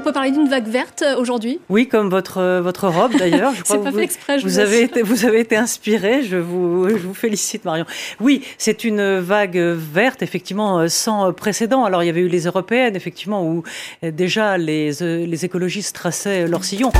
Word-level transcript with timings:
On 0.00 0.02
peut 0.02 0.12
parler 0.12 0.30
d'une 0.30 0.48
vague 0.48 0.66
verte 0.66 1.02
euh, 1.02 1.18
aujourd'hui 1.18 1.60
Oui, 1.68 1.86
comme 1.86 2.08
votre, 2.08 2.38
euh, 2.38 2.62
votre 2.62 2.88
robe 2.88 3.14
d'ailleurs. 3.18 3.52
C'est 3.64 3.82
pas 3.84 3.92
fait 3.92 4.02
exprès, 4.02 4.38
je 4.38 4.44
vous, 4.44 4.58
avez 4.58 4.80
été, 4.80 5.02
vous 5.02 5.26
avez 5.26 5.40
été 5.40 5.58
inspiré, 5.58 6.22
je 6.22 6.38
vous, 6.38 6.88
je 6.88 7.06
vous 7.06 7.12
félicite 7.12 7.66
Marion. 7.66 7.84
Oui, 8.18 8.42
c'est 8.56 8.84
une 8.84 9.18
vague 9.18 9.58
verte, 9.58 10.22
effectivement, 10.22 10.78
euh, 10.78 10.88
sans 10.88 11.34
précédent. 11.34 11.84
Alors 11.84 12.02
il 12.02 12.06
y 12.06 12.08
avait 12.08 12.22
eu 12.22 12.28
les 12.28 12.46
européennes, 12.46 12.96
effectivement, 12.96 13.44
où 13.44 13.62
déjà 14.02 14.56
les, 14.56 14.90
les 15.02 15.44
écologistes 15.44 15.94
traçaient 15.94 16.46
leur 16.46 16.64
sillon. 16.64 16.92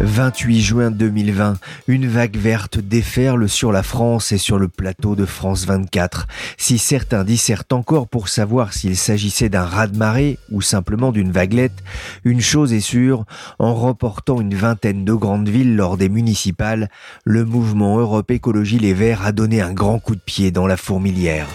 28 0.00 0.60
juin 0.62 0.90
2020, 0.90 1.58
une 1.86 2.06
vague 2.06 2.36
verte 2.36 2.78
déferle 2.78 3.48
sur 3.48 3.70
la 3.70 3.82
France 3.82 4.32
et 4.32 4.38
sur 4.38 4.58
le 4.58 4.68
plateau 4.68 5.14
de 5.14 5.26
France 5.26 5.66
24. 5.66 6.26
Si 6.56 6.78
certains 6.78 7.22
dissertent 7.22 7.72
encore 7.72 8.08
pour 8.08 8.28
savoir 8.28 8.72
s'il 8.72 8.96
s'agissait 8.96 9.50
d'un 9.50 9.64
raz-de-marée 9.64 10.38
ou 10.50 10.62
simplement 10.62 11.12
d'une 11.12 11.32
vaguelette, 11.32 11.84
une 12.24 12.40
chose 12.40 12.72
est 12.72 12.80
sûre, 12.80 13.24
en 13.58 13.74
remportant 13.74 14.40
une 14.40 14.54
vingtaine 14.54 15.04
de 15.04 15.12
grandes 15.12 15.48
villes 15.48 15.76
lors 15.76 15.96
des 15.96 16.08
municipales, 16.08 16.88
le 17.24 17.44
mouvement 17.44 17.98
Europe 17.98 18.30
Écologie 18.30 18.78
Les 18.78 18.94
Verts 18.94 19.26
a 19.26 19.32
donné 19.32 19.60
un 19.60 19.72
grand 19.72 19.98
coup 19.98 20.14
de 20.14 20.20
pied 20.20 20.50
dans 20.50 20.66
la 20.66 20.76
fourmilière. 20.76 21.46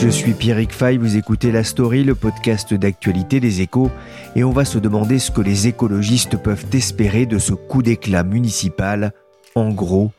Je 0.00 0.08
suis 0.08 0.32
Pierrick 0.32 0.72
Fay, 0.72 0.96
vous 0.96 1.16
écoutez 1.16 1.50
La 1.50 1.64
Story, 1.64 2.04
le 2.04 2.14
podcast 2.14 2.72
d'actualité 2.72 3.40
des 3.40 3.62
échos, 3.62 3.90
et 4.36 4.44
on 4.44 4.52
va 4.52 4.64
se 4.64 4.78
demander 4.78 5.18
ce 5.18 5.32
que 5.32 5.40
les 5.40 5.66
écologistes 5.66 6.36
peuvent 6.36 6.66
espérer 6.72 7.26
de 7.26 7.40
ce 7.40 7.52
coup 7.52 7.82
d'éclat 7.82 8.22
municipal. 8.22 9.12
En 9.56 9.70
gros, 9.70 10.12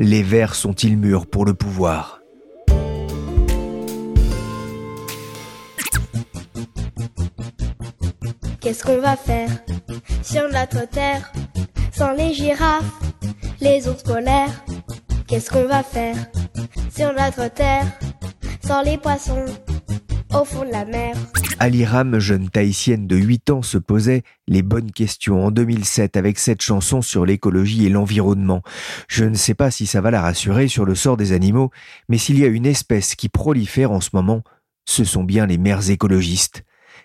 les 0.00 0.24
Verts 0.24 0.56
sont-ils 0.56 0.96
mûrs 0.96 1.26
pour 1.26 1.44
le 1.44 1.54
pouvoir? 1.54 2.20
Qu'est-ce 8.60 8.82
qu'on 8.82 9.00
va 9.00 9.14
faire? 9.14 9.50
Sur 10.24 10.48
notre 10.48 10.88
terre 10.88 11.32
sans 11.92 12.10
les 12.10 12.34
girafes, 12.34 13.00
les 13.60 13.86
ours 13.86 14.02
polaires. 14.02 14.64
Qu'est-ce 15.28 15.48
qu'on 15.48 15.68
va 15.68 15.84
faire? 15.84 16.16
Sur 16.92 17.12
notre 17.12 17.48
terre 17.54 17.86
sans 18.64 18.82
les 18.82 18.98
poissons 18.98 19.44
au 20.34 20.44
fond 20.44 20.64
de 20.64 20.70
la 20.70 20.84
mer. 20.84 21.14
Ali 21.58 21.84
Ram, 21.84 22.18
jeune 22.18 22.48
tahitienne 22.48 23.06
de 23.06 23.16
8 23.16 23.50
ans, 23.50 23.62
se 23.62 23.78
posait 23.78 24.22
les 24.48 24.62
bonnes 24.62 24.90
questions 24.90 25.44
en 25.44 25.50
2007 25.50 26.16
avec 26.16 26.38
cette 26.38 26.62
chanson 26.62 27.02
sur 27.02 27.26
l'écologie 27.26 27.86
et 27.86 27.90
l'environnement. 27.90 28.62
Je 29.08 29.24
ne 29.24 29.34
sais 29.34 29.54
pas 29.54 29.70
si 29.70 29.86
ça 29.86 30.00
va 30.00 30.10
la 30.10 30.22
rassurer 30.22 30.68
sur 30.68 30.84
le 30.84 30.94
sort 30.94 31.16
des 31.16 31.32
animaux, 31.32 31.70
mais 32.08 32.18
s'il 32.18 32.38
y 32.38 32.44
a 32.44 32.48
une 32.48 32.66
espèce 32.66 33.14
qui 33.14 33.28
prolifère 33.28 33.92
en 33.92 34.00
ce 34.00 34.10
moment, 34.12 34.42
ce 34.86 35.04
sont 35.04 35.24
bien 35.24 35.46
les 35.46 35.58
mères 35.58 35.90
écologistes. 35.90 36.64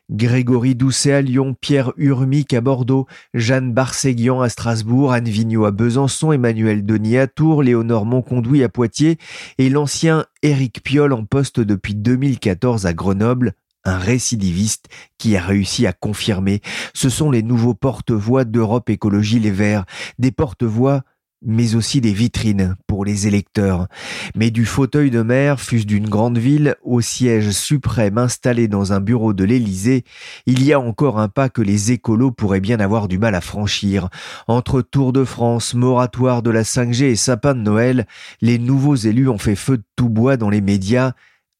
Grégory 0.09 0.73
Doucet 0.75 1.11
à 1.11 1.21
Lyon, 1.21 1.55
Pierre 1.59 1.91
Urmic 1.97 2.53
à 2.53 2.61
Bordeaux, 2.61 3.07
Jeanne 3.33 3.73
Barséguian 3.73 4.41
à 4.41 4.49
Strasbourg, 4.49 5.11
Anne 5.11 5.27
Vigneault 5.27 5.65
à 5.65 5.71
Besançon, 5.71 6.31
Emmanuel 6.31 6.85
Denis 6.85 7.17
à 7.17 7.27
Tours, 7.27 7.61
Léonore 7.61 8.05
Monconduit 8.05 8.63
à 8.63 8.69
Poitiers 8.69 9.17
et 9.57 9.69
l'ancien 9.69 10.25
Éric 10.43 10.81
Piolle 10.81 11.13
en 11.13 11.25
poste 11.25 11.59
depuis 11.59 11.93
2014 11.95 12.85
à 12.85 12.93
Grenoble, 12.93 13.53
un 13.83 13.97
récidiviste 13.97 14.87
qui 15.17 15.35
a 15.35 15.41
réussi 15.41 15.85
à 15.87 15.93
confirmer. 15.93 16.61
Ce 16.93 17.09
sont 17.09 17.31
les 17.31 17.43
nouveaux 17.43 17.73
porte-voix 17.73 18.45
d'Europe 18.45 18.89
Écologie 18.89 19.39
Les 19.39 19.51
Verts, 19.51 19.85
des 20.19 20.31
porte-voix 20.31 21.03
mais 21.41 21.75
aussi 21.75 22.01
des 22.01 22.13
vitrines 22.13 22.75
pour 22.87 23.05
les 23.05 23.27
électeurs. 23.27 23.87
Mais 24.35 24.51
du 24.51 24.65
fauteuil 24.65 25.11
de 25.11 25.21
maire, 25.21 25.59
fût 25.59 25.85
d'une 25.85 26.09
grande 26.09 26.37
ville, 26.37 26.75
au 26.83 27.01
siège 27.01 27.51
suprême 27.51 28.17
installé 28.17 28.67
dans 28.67 28.93
un 28.93 28.99
bureau 28.99 29.33
de 29.33 29.43
l'Élysée, 29.43 30.03
il 30.45 30.63
y 30.63 30.73
a 30.73 30.79
encore 30.79 31.19
un 31.19 31.29
pas 31.29 31.49
que 31.49 31.61
les 31.61 31.91
écolos 31.91 32.31
pourraient 32.31 32.59
bien 32.59 32.79
avoir 32.79 33.07
du 33.07 33.19
mal 33.19 33.35
à 33.35 33.41
franchir. 33.41 34.09
Entre 34.47 34.81
Tour 34.81 35.13
de 35.13 35.23
France, 35.23 35.73
moratoire 35.73 36.41
de 36.41 36.49
la 36.49 36.63
5G 36.63 37.03
et 37.03 37.15
sapin 37.15 37.53
de 37.53 37.61
Noël, 37.61 38.07
les 38.41 38.57
nouveaux 38.57 38.95
élus 38.95 39.29
ont 39.29 39.37
fait 39.37 39.55
feu 39.55 39.77
de 39.77 39.83
tout 39.95 40.09
bois 40.09 40.37
dans 40.37 40.49
les 40.49 40.61
médias, 40.61 41.13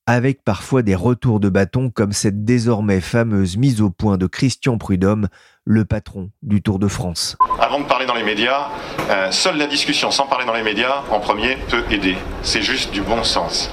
avec 0.08 0.42
parfois 0.44 0.82
des 0.82 0.96
retours 0.96 1.42
de 1.42 1.50
bâton 1.50 1.92
comme 1.92 2.14
cette 2.14 2.46
désormais 2.46 3.02
fameuse 3.02 3.58
mise 3.58 3.82
au 3.82 3.90
point 3.90 4.18
de 4.18 4.26
Christian 4.26 4.78
Prudhomme, 4.78 5.28
le 5.66 5.84
patron 5.84 6.32
du 6.42 6.62
Tour 6.62 6.80
de 6.80 6.88
France. 6.88 7.36
Avant 7.60 7.82
de 7.82 7.84
parler 7.84 8.06
dans 8.06 8.16
les 8.16 8.24
médias, 8.24 8.70
euh, 9.10 9.30
seule 9.32 9.58
la 9.58 9.68
discussion 9.68 10.10
sans 10.10 10.26
parler 10.26 10.46
dans 10.46 10.54
les 10.54 10.64
médias, 10.64 11.04
en 11.12 11.20
premier, 11.20 11.58
peut 11.70 11.84
aider. 11.92 12.16
C'est 12.42 12.62
juste 12.62 12.94
du 12.94 13.02
bon 13.02 13.22
sens. 13.26 13.70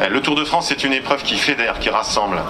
Euh, 0.00 0.08
le 0.08 0.22
Tour 0.22 0.36
de 0.36 0.44
France, 0.44 0.68
c'est 0.68 0.84
une 0.84 0.94
épreuve 0.94 1.22
qui 1.22 1.36
fédère, 1.36 1.78
qui 1.78 1.90
rassemble. 1.90 2.40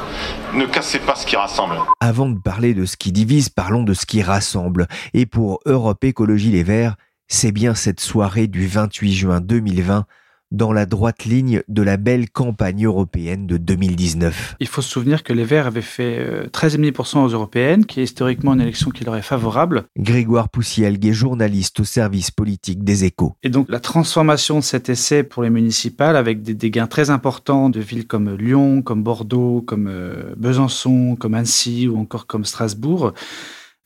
Ne 0.54 0.66
cassez 0.66 1.00
pas 1.00 1.16
ce 1.16 1.26
qui 1.26 1.34
rassemble. 1.34 1.74
Avant 1.98 2.28
de 2.28 2.38
parler 2.38 2.72
de 2.72 2.84
ce 2.84 2.96
qui 2.96 3.10
divise, 3.10 3.48
parlons 3.48 3.82
de 3.82 3.94
ce 3.94 4.06
qui 4.06 4.22
rassemble. 4.22 4.86
Et 5.12 5.26
pour 5.26 5.58
Europe 5.66 6.04
Écologie 6.04 6.52
Les 6.52 6.62
Verts, 6.62 6.94
c'est 7.26 7.50
bien 7.52 7.74
cette 7.74 8.00
soirée 8.00 8.46
du 8.46 8.68
28 8.68 9.12
juin 9.12 9.40
2020 9.40 10.06
dans 10.54 10.72
la 10.72 10.86
droite 10.86 11.24
ligne 11.24 11.62
de 11.68 11.82
la 11.82 11.96
belle 11.96 12.30
campagne 12.30 12.86
européenne 12.86 13.46
de 13.46 13.56
2019. 13.56 14.56
Il 14.60 14.68
faut 14.68 14.82
se 14.82 14.88
souvenir 14.88 15.22
que 15.22 15.32
les 15.32 15.44
Verts 15.44 15.66
avaient 15.66 15.82
fait 15.82 16.48
13,5% 16.52 17.18
euh, 17.18 17.20
aux 17.22 17.28
européennes, 17.28 17.84
qui 17.84 18.00
est 18.00 18.04
historiquement 18.04 18.54
une 18.54 18.60
élection 18.60 18.90
qui 18.90 19.04
leur 19.04 19.16
est 19.16 19.22
favorable. 19.22 19.84
Grégoire 19.98 20.48
Poussielgue 20.48 21.04
est 21.06 21.12
journaliste 21.12 21.80
au 21.80 21.84
service 21.84 22.30
politique 22.30 22.84
des 22.84 23.04
échos. 23.04 23.34
Et 23.42 23.50
donc 23.50 23.66
la 23.68 23.80
transformation 23.80 24.58
de 24.58 24.64
cet 24.64 24.88
essai 24.88 25.24
pour 25.24 25.42
les 25.42 25.50
municipales, 25.50 26.16
avec 26.16 26.42
des, 26.42 26.70
gains 26.70 26.86
très 26.86 27.10
importants 27.10 27.68
de 27.68 27.80
villes 27.80 28.06
comme 28.06 28.34
Lyon, 28.36 28.82
comme 28.82 29.02
Bordeaux, 29.02 29.62
comme 29.66 29.88
euh, 29.88 30.34
Besançon, 30.36 31.16
comme 31.18 31.34
Annecy 31.34 31.88
ou 31.88 31.98
encore 31.98 32.26
comme 32.26 32.44
Strasbourg, 32.44 33.12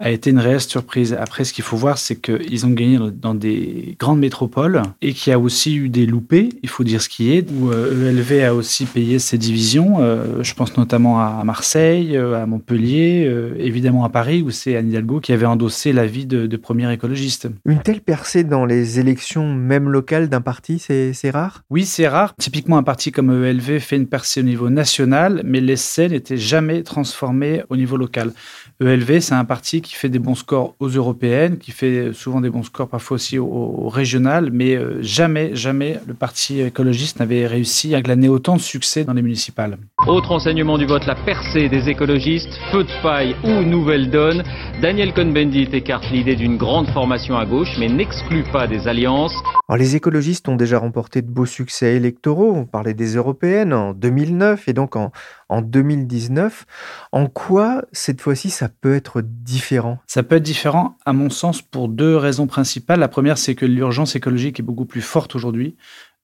a 0.01 0.11
été 0.11 0.31
une 0.31 0.39
réelle 0.39 0.61
surprise. 0.61 1.17
Après, 1.19 1.45
ce 1.45 1.53
qu'il 1.53 1.65
faut 1.65 1.77
voir, 1.77 1.99
c'est 1.99 2.17
qu'ils 2.17 2.67
ont 2.67 2.71
gagné 2.71 2.99
dans 3.13 3.35
des 3.35 3.97
grandes 3.99 4.21
métropoles 4.21 4.83
et 5.03 5.13
qu'il 5.13 5.31
y 5.31 5.35
a 5.35 5.39
aussi 5.39 5.77
eu 5.77 5.89
des 5.89 6.07
loupés, 6.07 6.51
il 6.63 6.69
faut 6.69 6.85
dire 6.85 7.03
ce 7.03 7.09
qui 7.09 7.33
est, 7.33 7.51
où 7.51 7.73
ELV 7.73 8.33
euh, 8.33 8.45
e 8.45 8.47
a 8.47 8.55
aussi 8.55 8.87
payé 8.87 9.19
ses 9.19 9.39
divisions. 9.39 9.97
Euh, 10.01 10.43
je 10.43 10.55
pense 10.55 10.77
notamment 10.77 11.21
à 11.21 11.43
Marseille, 11.45 12.17
euh, 12.17 12.41
à 12.41 12.47
Montpellier, 12.47 13.29
évidemment 13.59 14.05
à 14.05 14.09
Paris, 14.09 14.43
où 14.43 14.51
c'est 14.51 14.77
Anne 14.77 14.89
Hidalgo 14.89 15.21
qui 15.21 15.33
avait 15.33 15.47
endossé 15.47 15.93
la 15.93 16.07
vie 16.07 16.27
de, 16.27 16.47
de 16.47 16.57
premier 16.57 16.93
écologiste. 16.93 17.49
Une 17.65 17.83
telle 17.83 18.01
percée 18.01 18.45
dans 18.45 18.65
les 18.65 19.01
élections, 19.01 19.53
même 19.53 19.89
locales, 19.89 20.29
d'un 20.29 20.41
parti, 20.41 20.79
c'est 20.79 21.31
rare? 21.31 21.65
Oui, 21.71 21.85
c'est 21.85 22.09
rare. 22.09 22.35
Typiquement, 22.39 22.79
un 22.79 22.83
parti 22.83 23.11
comme 23.11 23.31
ELV 23.31 23.81
fait 23.81 23.97
une 23.97 24.07
percée 24.07 24.41
au 24.41 24.45
niveau 24.45 24.71
national, 24.71 25.43
mais 25.45 25.61
l'essai 25.61 26.09
n'était 26.09 26.37
jamais 26.37 26.83
transformé 26.83 27.63
au 27.69 27.77
niveau 27.77 27.97
local. 27.97 28.33
ELV, 28.81 29.21
c'est 29.21 29.35
un 29.35 29.45
parti 29.45 29.81
qui 29.81 29.88
fait 29.95 30.09
des 30.09 30.19
bons 30.19 30.35
scores 30.35 30.75
aux 30.81 30.89
européennes, 30.89 31.59
qui 31.59 31.71
fait 31.71 32.13
souvent 32.13 32.41
des 32.41 32.51
bons 32.51 32.63
scores 32.63 32.89
parfois 32.89 33.17
aussi 33.17 33.39
aux, 33.39 33.89
régionales, 33.89 34.51
mais 34.53 34.75
euh, 34.75 34.99
jamais, 35.01 35.55
jamais 35.55 35.99
le 36.07 36.15
parti 36.15 36.61
écologiste 36.61 37.21
n'avait 37.21 37.47
réussi 37.47 37.95
à 37.95 38.03
glaner 38.03 38.29
autant 38.29 38.57
de 38.57 38.61
succès 38.61 39.05
dans 39.05 39.13
les 39.13 39.23
municipales. 39.23 39.79
Autre 40.07 40.33
enseignement 40.33 40.79
du 40.79 40.87
vote, 40.87 41.07
la 41.07 41.15
percée 41.15 41.69
des 41.69 41.89
écologistes, 41.89 42.59
feu 42.71 42.85
de 42.85 43.03
paille 43.03 43.35
ou 43.45 43.63
nouvelle 43.63 44.11
donne. 44.11 44.43
Daniel 44.81 45.13
Cohn-Bendit 45.13 45.69
écarte 45.73 46.11
l'idée 46.11 46.37
d'une 46.37 46.57
grande 46.57 46.89
formation 46.91 47.37
à 47.37 47.45
gauche, 47.47 47.77
mais 47.79 47.89
n'exclut 47.89 48.45
pas 48.53 48.67
des 48.67 48.89
alliances. 48.89 49.35
Alors, 49.69 49.79
les 49.79 49.97
écologistes 49.97 50.49
ont 50.49 50.57
déjà 50.57 50.79
remporté 50.79 51.21
de 51.21 51.31
beaux 51.31 51.47
succès 51.47 51.95
électoraux. 51.95 52.53
On 52.55 52.65
parlait 52.65 52.95
des 52.95 53.17
européennes 53.17 53.75
en 53.75 53.93
2009 53.93 54.69
et 54.69 54.73
donc 54.73 54.97
en, 54.97 55.13
en 55.49 55.63
2019. 55.63 56.67
En 57.13 57.27
quoi, 57.27 57.83
cette 57.93 58.21
fois-ci, 58.21 58.51
ça 58.51 58.69
peut 58.69 58.95
être 58.95 59.21
différent? 59.23 59.78
Ça 60.07 60.23
peut 60.23 60.37
être 60.37 60.43
différent, 60.43 60.97
à 61.05 61.13
mon 61.13 61.31
sens, 61.31 61.63
pour 61.63 61.89
deux 61.89 62.17
raisons 62.17 62.47
principales. 62.47 63.01
La 63.01 63.09
première, 63.09 63.39
c'est 63.39 63.55
que 63.55 63.67
l'urgence 63.67 64.17
écologique 64.17 64.61
est 64.61 64.63
beaucoup 64.63 64.85
plus 64.85 65.01
forte 65.01 65.35
aujourd'hui. 65.35 65.77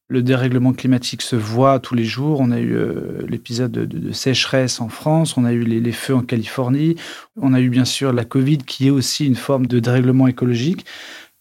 Le 0.08 0.22
dérèglement 0.22 0.74
climatique 0.74 1.22
se 1.22 1.34
voit 1.34 1.78
tous 1.78 1.94
les 1.94 2.04
jours. 2.04 2.40
On 2.40 2.50
a 2.50 2.60
eu 2.60 2.74
euh, 2.74 3.24
l'épisode 3.26 3.72
de, 3.72 4.12
sécheresse 4.12 4.80
en 4.80 4.90
France, 4.90 5.36
on 5.38 5.44
a 5.44 5.52
eu 5.52 5.62
les, 5.64 5.80
les, 5.80 5.92
feux 5.92 6.14
en 6.14 6.20
Californie, 6.20 6.96
on 7.40 7.54
a 7.54 7.60
eu 7.60 7.70
bien 7.70 7.86
sûr 7.86 8.12
la 8.12 8.24
Covid 8.26 8.58
qui 8.58 8.88
est 8.88 8.90
aussi 8.90 9.26
une 9.26 9.34
forme 9.34 9.66
de 9.66 9.78
dérèglement 9.78 10.26
écologique. 10.26 10.84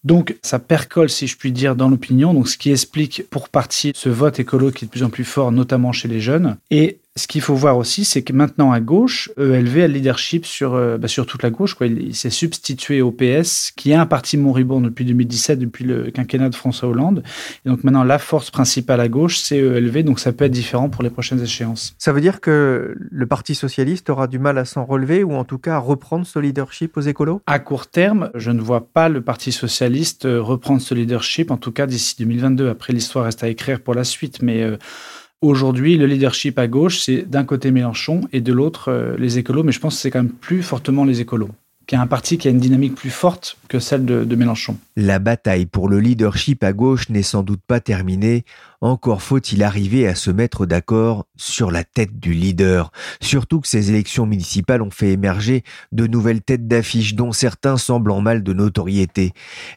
Donc 0.04 0.36
ça 0.42 0.60
percole, 0.60 1.10
si 1.10 1.28
je 1.28 1.38
puis 1.38 1.52
dire, 1.52 1.76
dans 1.76 1.88
l'opinion, 1.88 2.34
donc 2.34 2.50
ce 2.50 2.58
qui 2.58 2.72
explique 2.72 3.24
pour 3.30 3.50
partie 3.50 3.94
ce 3.96 4.10
vote 4.10 4.40
écolo 4.40 4.72
qui 4.72 4.86
est 4.86 4.88
de 4.88 4.92
plus 4.92 5.04
en 5.04 5.10
plus 5.10 5.24
fort, 5.24 5.52
notamment 5.52 5.92
chez 5.92 6.08
les 6.08 6.20
jeunes. 6.20 6.58
Et 6.72 7.00
ce 7.16 7.28
qu'il 7.28 7.42
faut 7.42 7.54
voir 7.54 7.78
aussi, 7.78 8.06
c'est 8.06 8.24
que 8.24 8.34
maintenant 8.34 8.72
à 8.72 8.80
gauche, 8.80 9.30
ELV 9.38 9.84
a 9.84 9.88
le 9.88 9.94
leadership 9.94 10.48
sur, 10.48 10.74
euh, 10.74 10.98
bah, 10.98 11.08
sur 11.08 11.28
toute 11.28 11.44
la 11.44 11.52
gauche. 11.52 11.76
Quoi. 11.76 11.86
Il, 11.86 12.16
s'est 12.16 12.32
substitué 12.32 13.04
au 13.04 13.12
PS, 13.12 13.72
qui 13.76 13.92
est 13.92 13.96
un 13.96 14.08
parti 14.08 14.36
moribond 14.36 14.82
depuis 14.82 15.06
2017, 15.06 15.60
depuis 15.60 15.84
le 15.84 16.10
quinquennat 16.10 16.50
de 16.50 16.56
François 16.56 16.90
Hollande. 16.90 17.24
Et 17.66 17.70
donc 17.70 17.84
maintenant, 17.84 18.04
la 18.04 18.18
force 18.18 18.50
principale 18.50 19.00
à 19.00 19.10
gauche, 19.10 19.38
c'est 19.38 19.58
ELV, 19.58 20.04
donc 20.04 20.20
ça 20.20 20.32
peut 20.32 20.46
être 20.46 20.52
différent 20.52 20.90
pour 20.90 21.04
les 21.04 21.12
prochaines 21.12 21.40
échéances. 21.40 21.94
Ça 22.00 22.14
veut 22.14 22.22
dire 22.22 22.42
que 22.42 22.96
le 22.98 23.28
Parti 23.28 23.54
socialiste 23.54 24.10
aura 24.10 24.26
du 24.26 24.40
mal 24.40 24.58
à 24.58 24.66
s'en 24.66 24.84
relever 24.84 25.24
ou 25.24 25.34
en 25.36 25.44
tout 25.44 25.60
cas 25.60 25.76
à 25.76 25.80
reprendre 25.80 26.26
ce 26.26 26.40
leadership 26.40 26.98
aux 26.98 27.02
écolos? 27.02 27.42
À 27.46 27.60
court 27.60 27.86
terme, 27.86 28.32
je 28.34 28.50
ne 28.50 28.62
vois 28.62 28.88
pas 28.88 29.08
le 29.08 29.22
Parti 29.22 29.52
socialiste 29.52 30.26
euh, 30.26 30.42
reprendre 30.42 30.82
ce 30.82 30.96
leadership, 30.96 31.52
en 31.52 31.58
tout 31.58 31.72
cas 31.72 31.86
d'ici 31.86 32.16
2022. 32.18 32.70
Après, 32.70 32.92
l'histoire 32.92 33.26
reste 33.26 33.44
à 33.44 33.50
écrire 33.50 33.82
pour 33.82 33.94
la 33.94 34.04
suite, 34.04 34.42
mais... 34.42 34.64
Euh, 34.64 34.78
Aujourd'hui, 35.44 35.98
le 35.98 36.06
leadership 36.06 36.58
à 36.58 36.68
gauche, 36.68 37.00
c'est 37.00 37.30
d'un 37.30 37.44
côté 37.44 37.70
Mélenchon 37.72 38.22
et 38.32 38.40
de 38.40 38.54
l'autre 38.54 38.88
euh, 38.88 39.18
les 39.18 39.40
écolos, 39.40 39.64
mais 39.64 39.74
je 39.74 39.82
pense 39.82 39.96
que 39.96 40.02
c'est 40.02 40.10
quand 40.10 40.24
même 40.24 40.32
plus 40.32 40.64
fortement 40.64 41.04
les 41.04 41.20
écolos 41.20 41.50
qui 41.86 41.96
a 41.96 42.02
un 42.02 42.08
parti 42.08 42.38
qui 42.38 42.48
a 42.48 42.52
une 42.52 42.60
dynamique 42.60 42.96
plus 42.96 43.10
forte 43.10 43.58
que 43.68 43.80
celle 43.80 44.06
de, 44.06 44.36
Mélenchon. 44.36 44.78
La 44.96 45.20
bataille 45.20 45.66
pour 45.66 45.90
le 45.90 46.00
leadership 46.00 46.64
à 46.64 46.74
gauche 46.74 47.10
n'est 47.10 47.24
sans 47.24 47.44
doute 47.44 47.62
pas 47.68 47.80
terminée. 47.80 48.46
Encore 48.82 49.22
faut-il 49.22 49.64
arriver 49.64 50.08
à 50.08 50.16
se 50.16 50.30
mettre 50.30 50.66
d'accord 50.66 51.26
sur 51.36 51.72
la 51.72 51.84
tête 51.84 52.20
du 52.20 52.34
leader. 52.34 52.92
Surtout 53.22 53.62
que 53.62 53.68
ces 53.68 53.90
élections 53.90 54.26
municipales 54.26 54.82
ont 54.82 54.92
fait 54.92 55.12
émerger 55.12 55.64
de 55.92 56.06
nouvelles 56.06 56.42
têtes 56.42 56.68
d'affiche 56.68 57.16
dont 57.16 57.32
certains 57.32 57.78
semblent 57.78 58.12
en 58.12 58.22
mal 58.22 58.44
de 58.44 58.54
notoriété. 58.54 59.32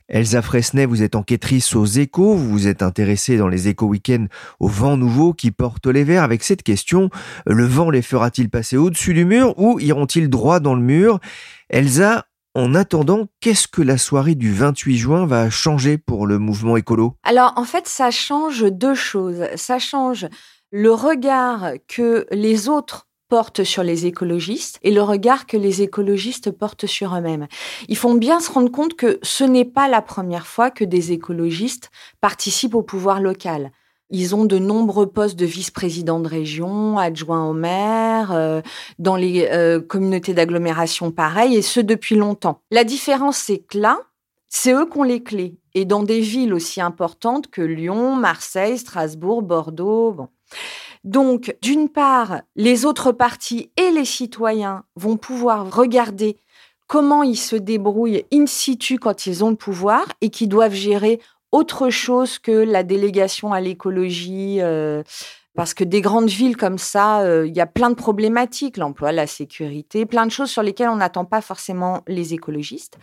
Elsa 0.08 0.42
Fresnay, 0.42 0.86
vous 0.86 1.02
êtes 1.02 1.14
enquêtrice 1.14 1.74
aux 1.76 1.86
échos, 1.86 2.34
vous 2.34 2.50
vous 2.50 2.66
êtes 2.66 2.82
intéressée 2.82 3.36
dans 3.36 3.48
les 3.48 3.68
échos 3.68 3.86
week-end 3.86 4.26
au 4.58 4.68
vent 4.68 4.96
nouveau 4.96 5.32
qui 5.32 5.50
porte 5.52 5.86
les 5.86 6.04
verts 6.04 6.24
avec 6.24 6.42
cette 6.42 6.62
question. 6.62 7.10
Le 7.46 7.64
vent 7.64 7.90
les 7.90 8.02
fera-t-il 8.02 8.50
passer 8.50 8.76
au-dessus 8.76 9.14
du 9.14 9.24
mur 9.24 9.54
ou 9.58 9.78
iront-ils 9.80 10.28
droit 10.28 10.60
dans 10.60 10.74
le 10.74 10.82
mur? 10.82 11.20
Elsa, 11.68 12.26
en 12.54 12.76
attendant, 12.76 13.26
qu'est-ce 13.40 13.66
que 13.66 13.82
la 13.82 13.98
soirée 13.98 14.36
du 14.36 14.54
28 14.54 14.96
juin 14.96 15.26
va 15.26 15.50
changer 15.50 15.98
pour 15.98 16.28
le 16.28 16.38
mouvement 16.38 16.76
écolo? 16.76 17.16
Alors 17.24 17.54
en 17.56 17.64
fait, 17.64 17.88
ça 17.88 18.12
change 18.12 18.70
deux 18.70 18.94
choses. 18.94 19.44
Ça 19.56 19.80
change 19.80 20.28
le 20.70 20.92
regard 20.92 21.72
que 21.88 22.26
les 22.30 22.68
autres 22.68 23.08
portent 23.28 23.64
sur 23.64 23.82
les 23.82 24.06
écologistes 24.06 24.78
et 24.82 24.92
le 24.92 25.02
regard 25.02 25.46
que 25.46 25.56
les 25.56 25.82
écologistes 25.82 26.52
portent 26.52 26.86
sur 26.86 27.16
eux-mêmes. 27.16 27.48
Ils 27.88 27.96
font 27.96 28.14
bien 28.14 28.38
se 28.38 28.52
rendre 28.52 28.70
compte 28.70 28.94
que 28.94 29.18
ce 29.22 29.42
n'est 29.42 29.64
pas 29.64 29.88
la 29.88 30.00
première 30.00 30.46
fois 30.46 30.70
que 30.70 30.84
des 30.84 31.10
écologistes 31.10 31.90
participent 32.20 32.76
au 32.76 32.82
pouvoir 32.82 33.20
local. 33.20 33.72
Ils 34.10 34.34
ont 34.34 34.44
de 34.44 34.58
nombreux 34.58 35.06
postes 35.06 35.36
de 35.36 35.46
vice-président 35.46 36.20
de 36.20 36.28
région, 36.28 36.96
adjoints 36.98 37.48
au 37.48 37.52
maire, 37.52 38.30
euh, 38.32 38.60
dans 38.98 39.16
les 39.16 39.48
euh, 39.50 39.80
communautés 39.80 40.32
d'agglomération 40.32 41.10
pareil, 41.10 41.56
et 41.56 41.62
ce 41.62 41.80
depuis 41.80 42.14
longtemps. 42.14 42.60
La 42.70 42.84
différence, 42.84 43.36
c'est 43.36 43.58
que 43.58 43.78
là, 43.78 43.98
c'est 44.48 44.72
eux 44.72 44.86
qui 44.86 44.98
ont 44.98 45.02
les 45.02 45.22
clés. 45.22 45.58
Et 45.74 45.84
dans 45.84 46.02
des 46.02 46.20
villes 46.20 46.54
aussi 46.54 46.80
importantes 46.80 47.48
que 47.48 47.62
Lyon, 47.62 48.14
Marseille, 48.14 48.78
Strasbourg, 48.78 49.42
Bordeaux. 49.42 50.28
Donc, 51.04 51.56
d'une 51.60 51.88
part, 51.88 52.40
les 52.54 52.86
autres 52.86 53.12
partis 53.12 53.70
et 53.76 53.90
les 53.90 54.04
citoyens 54.04 54.84
vont 54.94 55.16
pouvoir 55.16 55.74
regarder 55.74 56.38
comment 56.86 57.22
ils 57.22 57.36
se 57.36 57.56
débrouillent 57.56 58.24
in 58.32 58.46
situ 58.46 58.98
quand 58.98 59.26
ils 59.26 59.44
ont 59.44 59.50
le 59.50 59.56
pouvoir 59.56 60.06
et 60.20 60.30
qui 60.30 60.46
doivent 60.48 60.74
gérer 60.74 61.20
autre 61.52 61.90
chose 61.90 62.38
que 62.38 62.52
la 62.52 62.82
délégation 62.82 63.52
à 63.52 63.60
l'écologie. 63.60 64.58
Euh, 64.60 65.02
parce 65.56 65.74
que 65.74 65.82
des 65.82 66.02
grandes 66.02 66.28
villes 66.28 66.56
comme 66.56 66.78
ça, 66.78 67.20
euh, 67.22 67.46
il 67.46 67.56
y 67.56 67.60
a 67.60 67.66
plein 67.66 67.90
de 67.90 67.94
problématiques, 67.94 68.76
l'emploi, 68.76 69.10
la 69.10 69.26
sécurité, 69.26 70.06
plein 70.06 70.26
de 70.26 70.30
choses 70.30 70.50
sur 70.50 70.62
lesquelles 70.62 70.90
on 70.90 70.96
n'attend 70.96 71.24
pas 71.24 71.40
forcément 71.40 72.02
les 72.06 72.34
écologistes. 72.34 72.98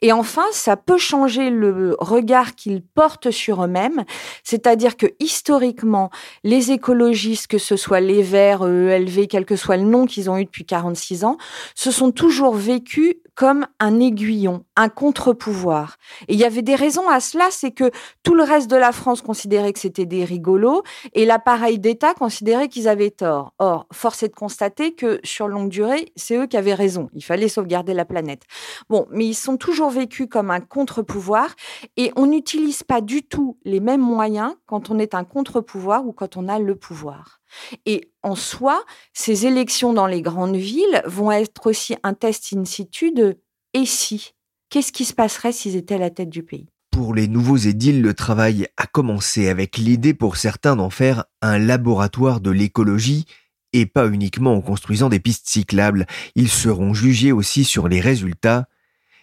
Et 0.00 0.10
enfin, 0.10 0.46
ça 0.50 0.76
peut 0.76 0.98
changer 0.98 1.50
le 1.50 1.94
regard 2.00 2.54
qu'ils 2.54 2.82
portent 2.82 3.30
sur 3.30 3.62
eux-mêmes, 3.62 4.04
c'est-à-dire 4.42 4.96
que 4.96 5.06
historiquement, 5.20 6.10
les 6.42 6.72
écologistes, 6.72 7.46
que 7.46 7.58
ce 7.58 7.76
soit 7.76 8.00
les 8.00 8.22
Verts, 8.22 8.66
ELV, 8.66 9.26
quel 9.28 9.44
que 9.44 9.56
soit 9.56 9.76
le 9.76 9.84
nom 9.84 10.06
qu'ils 10.06 10.30
ont 10.30 10.38
eu 10.38 10.46
depuis 10.46 10.64
46 10.64 11.24
ans, 11.24 11.36
se 11.74 11.90
sont 11.90 12.10
toujours 12.10 12.54
vécus 12.54 13.16
comme 13.34 13.66
un 13.78 14.00
aiguillon, 14.00 14.64
un 14.76 14.88
contre-pouvoir. 14.88 15.96
Et 16.28 16.34
il 16.34 16.38
y 16.38 16.44
avait 16.44 16.62
des 16.62 16.74
raisons 16.74 17.08
à 17.08 17.20
cela, 17.20 17.48
c'est 17.50 17.70
que 17.70 17.90
tout 18.22 18.34
le 18.34 18.42
reste 18.42 18.70
de 18.70 18.76
la 18.76 18.92
France 18.92 19.22
considérait 19.22 19.72
que 19.72 19.78
c'était 19.78 20.06
des 20.06 20.24
rigolos 20.24 20.82
et 21.14 21.24
l'appareil 21.24 21.78
d'État 21.78 22.14
considérait 22.14 22.68
qu'ils 22.68 22.88
avaient 22.88 23.10
tort. 23.10 23.54
Or, 23.58 23.86
force 23.92 24.22
est 24.22 24.28
de 24.28 24.34
constater 24.34 24.94
que 24.94 25.20
sur 25.24 25.48
longue 25.48 25.68
durée, 25.68 26.12
c'est 26.16 26.36
eux 26.36 26.46
qui 26.46 26.56
avaient 26.56 26.74
raison. 26.74 27.10
Il 27.14 27.24
fallait 27.24 27.48
sauvegarder 27.48 27.94
la 27.94 28.04
planète. 28.04 28.42
Bon, 28.88 29.06
mais 29.10 29.26
ils 29.26 29.34
sont 29.34 29.56
toujours 29.56 29.90
vécus 29.90 30.28
comme 30.30 30.50
un 30.50 30.60
contre-pouvoir 30.60 31.54
et 31.96 32.12
on 32.16 32.26
n'utilise 32.26 32.82
pas 32.82 33.00
du 33.00 33.22
tout 33.22 33.58
les 33.64 33.80
mêmes 33.80 34.00
moyens 34.00 34.54
quand 34.66 34.90
on 34.90 34.98
est 34.98 35.14
un 35.14 35.24
contre-pouvoir 35.24 36.06
ou 36.06 36.12
quand 36.12 36.36
on 36.36 36.48
a 36.48 36.58
le 36.58 36.76
pouvoir. 36.76 37.39
Et 37.86 38.12
en 38.22 38.34
soi, 38.34 38.84
ces 39.12 39.46
élections 39.46 39.92
dans 39.92 40.06
les 40.06 40.22
grandes 40.22 40.56
villes 40.56 41.02
vont 41.04 41.30
être 41.32 41.66
aussi 41.66 41.96
un 42.02 42.14
test 42.14 42.52
in 42.54 42.64
situ 42.64 43.12
de 43.12 43.38
et 43.74 43.86
si 43.86 44.34
Qu'est-ce 44.70 44.92
qui 44.92 45.04
se 45.04 45.14
passerait 45.14 45.50
s'ils 45.50 45.74
étaient 45.74 45.96
à 45.96 45.98
la 45.98 46.10
tête 46.10 46.30
du 46.30 46.44
pays? 46.44 46.68
Pour 46.92 47.12
les 47.12 47.26
nouveaux 47.26 47.56
édiles, 47.56 48.02
le 48.02 48.14
travail 48.14 48.68
a 48.76 48.86
commencé 48.86 49.48
avec 49.48 49.76
l'idée 49.76 50.14
pour 50.14 50.36
certains 50.36 50.76
d'en 50.76 50.90
faire 50.90 51.24
un 51.42 51.58
laboratoire 51.58 52.40
de 52.40 52.52
l'écologie 52.52 53.24
et 53.72 53.86
pas 53.86 54.06
uniquement 54.06 54.54
en 54.54 54.60
construisant 54.60 55.08
des 55.08 55.18
pistes 55.18 55.48
cyclables. 55.48 56.06
Ils 56.36 56.48
seront 56.48 56.94
jugés 56.94 57.32
aussi 57.32 57.64
sur 57.64 57.88
les 57.88 58.00
résultats. 58.00 58.68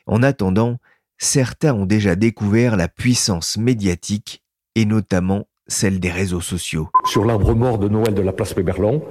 En 0.05 0.21
attendant, 0.21 0.79
certains 1.17 1.73
ont 1.73 1.85
déjà 1.85 2.17
découvert 2.17 2.75
la 2.75 2.89
puissance 2.89 3.55
médiatique 3.55 4.43
et 4.75 4.85
notamment 4.85 5.47
celle 5.67 5.99
des 5.99 6.11
réseaux 6.11 6.41
sociaux. 6.41 6.89
Sur 7.05 7.25
l'arbre 7.25 7.53
mort 7.53 7.77
de 7.77 7.89
Noël 7.89 8.13
de 8.13 8.21
la 8.21 8.33
place 8.33 8.53
Péberlan, 8.53 9.01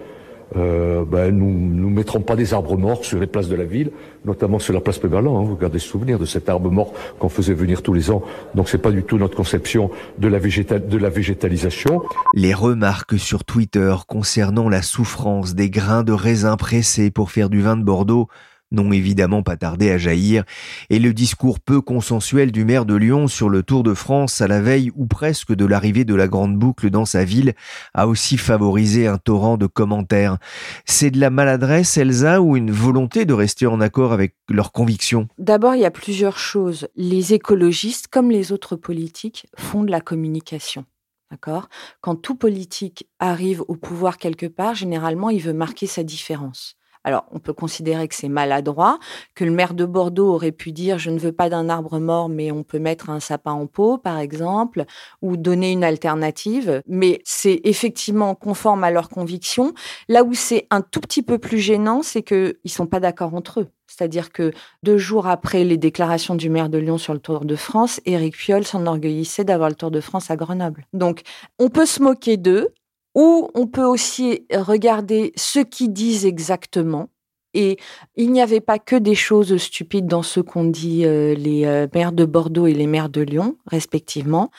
euh, 0.55 1.05
ben, 1.05 1.37
nous 1.37 1.51
ne 1.51 1.91
mettrons 1.93 2.21
pas 2.21 2.37
des 2.37 2.55
arbres 2.55 2.77
morts 2.77 3.05
sur 3.05 3.19
les 3.19 3.27
places 3.27 3.49
de 3.49 3.57
la 3.57 3.65
ville, 3.65 3.91
notamment 4.25 4.59
sur 4.59 4.73
la 4.73 4.81
place 4.81 4.99
Péberlan. 4.99 5.39
Hein, 5.39 5.45
vous 5.45 5.57
gardez 5.57 5.81
souvenir 5.81 6.19
de 6.19 6.25
cet 6.25 6.49
arbre 6.49 6.71
mort 6.71 6.93
qu'on 7.19 7.29
faisait 7.29 7.55
venir 7.55 7.83
tous 7.83 7.93
les 7.93 8.11
ans. 8.11 8.23
Donc 8.55 8.69
c'est 8.69 8.79
pas 8.79 8.93
du 8.93 9.03
tout 9.03 9.19
notre 9.19 9.37
conception 9.37 9.91
de 10.19 10.29
la, 10.29 10.39
de 10.39 10.99
la 10.99 11.09
végétalisation. 11.09 12.03
Les 12.35 12.55
remarques 12.55 13.19
sur 13.19 13.45
Twitter 13.45 13.95
concernant 14.07 14.69
la 14.69 14.83
souffrance 14.83 15.55
des 15.55 15.69
grains 15.69 16.05
de 16.05 16.13
raisin 16.13 16.57
pressés 16.57 17.11
pour 17.11 17.31
faire 17.31 17.51
du 17.51 17.61
vin 17.61 17.77
de 17.77 17.83
Bordeaux 17.83 18.29
n'ont 18.73 18.93
évidemment 18.93 19.43
pas 19.43 19.57
tardé 19.57 19.91
à 19.91 19.99
jaillir, 19.99 20.45
et 20.91 20.99
le 20.99 21.13
discours 21.13 21.61
peu 21.61 21.81
consensuel 21.81 22.53
du 22.53 22.65
maire 22.65 22.85
de 22.85 22.95
Lyon 22.95 23.29
sur 23.29 23.49
le 23.49 23.63
Tour 23.63 23.83
de 23.83 23.95
France 23.95 24.41
à 24.41 24.49
la 24.49 24.61
veille 24.61 24.91
ou 24.95 25.07
presque 25.07 25.55
de 25.55 25.65
l'arrivée 25.65 26.05
de 26.05 26.15
la 26.15 26.29
grande 26.29 26.57
boucle 26.57 26.91
dans 26.91 27.05
sa 27.05 27.25
ville 27.25 27.55
a 27.95 28.09
aussi 28.09 28.37
favorisé 28.37 29.07
un 29.07 29.19
torrent 29.19 29.57
de 29.57 29.67
commentaires. 29.67 30.39
C'est 30.85 31.11
de 31.11 31.21
la 31.21 31.31
maladresse, 31.31 31.97
Elsa, 31.97 32.41
ou 32.41 32.57
une 32.57 32.71
volonté 32.71 33.25
de 33.25 33.35
rester 33.35 33.67
en 33.67 33.81
accord 33.81 34.13
avec 34.13 34.35
leurs 34.49 34.73
convictions? 34.73 35.29
D'abord, 35.39 35.75
il 35.75 35.83
y 35.83 35.87
a 35.87 35.91
plusieurs 35.91 36.39
choses. 36.39 36.89
Les 36.97 37.35
écologistes, 37.35 38.09
comme 38.09 38.31
les 38.31 38.53
autres 38.53 38.77
politiques, 38.77 39.47
font 39.57 39.85
de 39.85 39.91
la 39.91 40.01
communication. 40.01 40.85
D'accord? 41.31 41.69
Quand 42.01 42.15
tout 42.15 42.37
politique 42.37 43.09
arrive 43.19 43.63
au 43.67 43.75
pouvoir 43.75 44.17
quelque 44.17 44.47
part, 44.47 44.75
généralement, 44.75 45.31
il 45.31 45.43
veut 45.43 45.53
marquer 45.53 45.87
sa 45.87 46.05
différence. 46.05 46.77
Alors, 47.07 47.25
on 47.31 47.39
peut 47.39 47.53
considérer 47.53 48.09
que 48.09 48.17
c'est 48.17 48.29
maladroit, 48.29 48.99
que 49.37 49.45
le 49.45 49.53
maire 49.53 49.75
de 49.75 49.85
Bordeaux 49.85 50.35
aurait 50.35 50.51
pu 50.51 50.73
dire 50.73 50.99
je 50.99 51.11
ne 51.11 51.21
veux 51.21 51.31
pas 51.31 51.49
d'un 51.49 51.69
arbre 51.69 52.01
mort, 52.01 52.29
mais 52.29 52.51
on 52.51 52.65
peut 52.65 52.81
mettre 52.81 53.11
un 53.11 53.21
sapin 53.21 53.53
en 53.53 53.69
pot, 53.69 53.97
par 53.97 54.19
exemple, 54.19 54.85
ou 55.23 55.37
donner 55.37 55.71
une 55.71 55.85
alternative. 55.85 56.83
Mais 56.89 57.21
c'est 57.25 57.61
effectivement 57.63 58.35
conforme 58.35 58.83
à 58.83 58.91
leurs 58.91 59.09
convictions. 59.09 59.73
Là 60.09 60.25
où 60.25 60.35
c'est 60.35 60.67
un 60.71 60.81
tout 60.81 61.01
petit 61.01 61.23
peu 61.23 61.39
plus 61.39 61.59
gênant, 61.59 62.03
c'est 62.03 62.25
qu'ils 62.25 62.57
ne 62.65 62.71
sont 62.71 62.89
pas 62.89 62.99
d'accord 62.99 63.35
entre 63.37 63.61
eux. 63.61 63.69
C'est-à-dire 63.87 64.33
que 64.33 64.51
deux 64.83 64.99
jours 64.99 65.29
après 65.29 65.63
les 65.63 65.77
déclarations 65.77 66.35
du 66.35 66.51
maire 66.51 66.69
de 66.69 66.79
Lyon 66.79 66.99
sur 66.99 67.15
le 67.15 67.21
Tour 67.21 67.45
de 67.45 67.55
France, 67.55 68.01
Éric 68.05 68.37
Piolle 68.37 68.65
s'enorgueillissait 68.65 69.45
d'avoir 69.45 69.69
le 69.69 69.77
Tour 69.77 69.93
de 69.93 70.01
France 70.01 70.29
à 70.33 70.35
Grenoble. 70.37 70.87
Donc, 70.93 71.23
on 71.61 71.69
peut 71.69 71.87
se 71.87 72.03
moquer 72.03 72.37
d'eux, 72.37 72.75
ou 73.17 73.51
on 73.55 73.67
peut 73.67 73.85
aussi 73.85 74.47
regarder 74.53 75.33
ce 75.37 75.59
qu'ils 75.59 75.93
disent 75.93 76.27
exactement. 76.27 77.09
Et 77.55 77.79
il 78.15 78.31
n'y 78.31 78.43
avait 78.43 78.61
pas 78.61 78.79
que 78.79 78.95
des 78.95 79.15
choses 79.15 79.57
stupides 79.57 80.07
dans 80.07 80.23
ce 80.23 80.41
qu'ont 80.41 80.67
dit 80.67 81.07
euh, 81.07 81.35
les 81.35 81.65
euh, 81.65 81.87
maires 81.95 82.13
de 82.13 82.27
Bordeaux 82.27 82.67
et 82.67 82.75
les 82.75 82.87
maires 82.87 83.09
de 83.09 83.23
Lyon, 83.23 83.57
respectivement. 83.65 84.51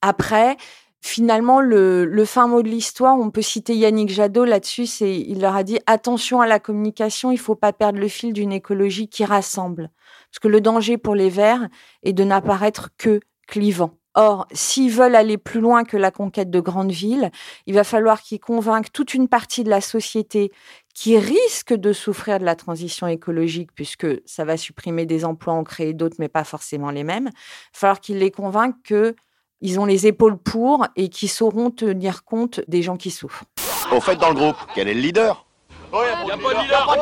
Après, 0.00 0.56
finalement, 1.00 1.60
le, 1.60 2.24
fin 2.24 2.48
mot 2.48 2.62
de 2.62 2.68
l'histoire, 2.68 3.16
on 3.16 3.30
peut 3.30 3.40
citer 3.40 3.76
Yannick 3.76 4.10
Jadot 4.10 4.44
là-dessus, 4.44 4.86
c'est 4.86 5.16
il 5.16 5.40
leur 5.40 5.54
a 5.54 5.62
dit 5.62 5.78
attention 5.86 6.40
à 6.40 6.48
la 6.48 6.58
communication, 6.58 7.30
il 7.30 7.38
faut 7.38 7.54
pas 7.54 7.72
perdre 7.72 8.00
le 8.00 8.08
fil 8.08 8.32
d'une 8.32 8.52
écologie 8.52 9.08
qui 9.08 9.24
rassemble. 9.24 9.92
Parce 10.32 10.40
que 10.40 10.48
le 10.48 10.60
danger 10.60 10.98
pour 10.98 11.14
les 11.14 11.30
Verts 11.30 11.68
est 12.02 12.12
de 12.12 12.24
n'apparaître 12.24 12.90
que 12.98 13.20
clivant. 13.46 14.01
Or, 14.14 14.46
s'ils 14.52 14.90
veulent 14.90 15.14
aller 15.14 15.38
plus 15.38 15.60
loin 15.60 15.84
que 15.84 15.96
la 15.96 16.10
conquête 16.10 16.50
de 16.50 16.60
grandes 16.60 16.92
villes, 16.92 17.30
il 17.66 17.74
va 17.74 17.84
falloir 17.84 18.20
qu'ils 18.20 18.40
convainquent 18.40 18.92
toute 18.92 19.14
une 19.14 19.26
partie 19.26 19.64
de 19.64 19.70
la 19.70 19.80
société 19.80 20.52
qui 20.94 21.18
risque 21.18 21.72
de 21.72 21.94
souffrir 21.94 22.38
de 22.38 22.44
la 22.44 22.54
transition 22.54 23.06
écologique 23.06 23.70
puisque 23.74 24.06
ça 24.26 24.44
va 24.44 24.58
supprimer 24.58 25.06
des 25.06 25.24
emplois, 25.24 25.54
en 25.54 25.64
créer 25.64 25.94
d'autres, 25.94 26.16
mais 26.18 26.28
pas 26.28 26.44
forcément 26.44 26.90
les 26.90 27.04
mêmes. 27.04 27.30
Il 27.32 27.74
va 27.74 27.78
falloir 27.78 28.00
qu'ils 28.00 28.18
les 28.18 28.30
convainquent 28.30 28.82
qu'ils 28.84 29.80
ont 29.80 29.86
les 29.86 30.06
épaules 30.06 30.36
pour 30.36 30.86
et 30.96 31.08
qu'ils 31.08 31.30
sauront 31.30 31.70
tenir 31.70 32.24
compte 32.24 32.60
des 32.68 32.82
gens 32.82 32.98
qui 32.98 33.10
souffrent. 33.10 33.44
Au 33.90 34.00
fait, 34.00 34.16
dans 34.16 34.28
le 34.28 34.34
groupe, 34.34 34.56
quel 34.74 34.88
est 34.88 34.94
le 34.94 35.00
leader? 35.00 35.46
Il 35.94 36.24
n'y 36.24 36.32
a, 36.32 36.36
pas 36.38 36.54
de 36.54 36.62
leader. 36.62 36.96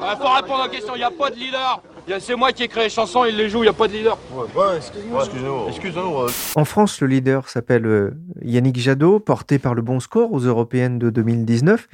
Il 0.00 0.16
faut 0.16 0.32
répondre 0.32 0.60
à 0.60 0.66
la 0.66 0.68
question, 0.68 0.94
il 0.94 0.98
n'y 0.98 1.04
a 1.04 1.10
pas 1.10 1.30
de 1.30 1.36
leader. 1.36 1.82
C'est 2.18 2.36
moi 2.36 2.52
qui 2.52 2.62
ai 2.62 2.68
créé 2.68 2.84
les 2.84 2.90
chansons, 2.90 3.24
il 3.24 3.36
les 3.36 3.48
joue, 3.48 3.58
il 3.58 3.62
n'y 3.62 3.68
a 3.68 3.72
pas 3.72 3.88
de 3.88 3.94
leader. 3.94 4.18
Ouais, 4.54 4.76
excusez-moi. 4.76 6.26
en 6.54 6.64
France, 6.64 7.00
le 7.00 7.06
leader 7.06 7.48
s'appelle 7.48 7.86
euh, 7.86 8.10
Yannick 8.42 8.78
Jadot, 8.78 9.20
porté 9.20 9.58
par 9.58 9.74
le 9.74 9.80
bon 9.82 10.00
score 10.00 10.32
aux 10.32 10.40
européennes 10.40 10.98
de 10.98 11.08
2019. 11.10 11.88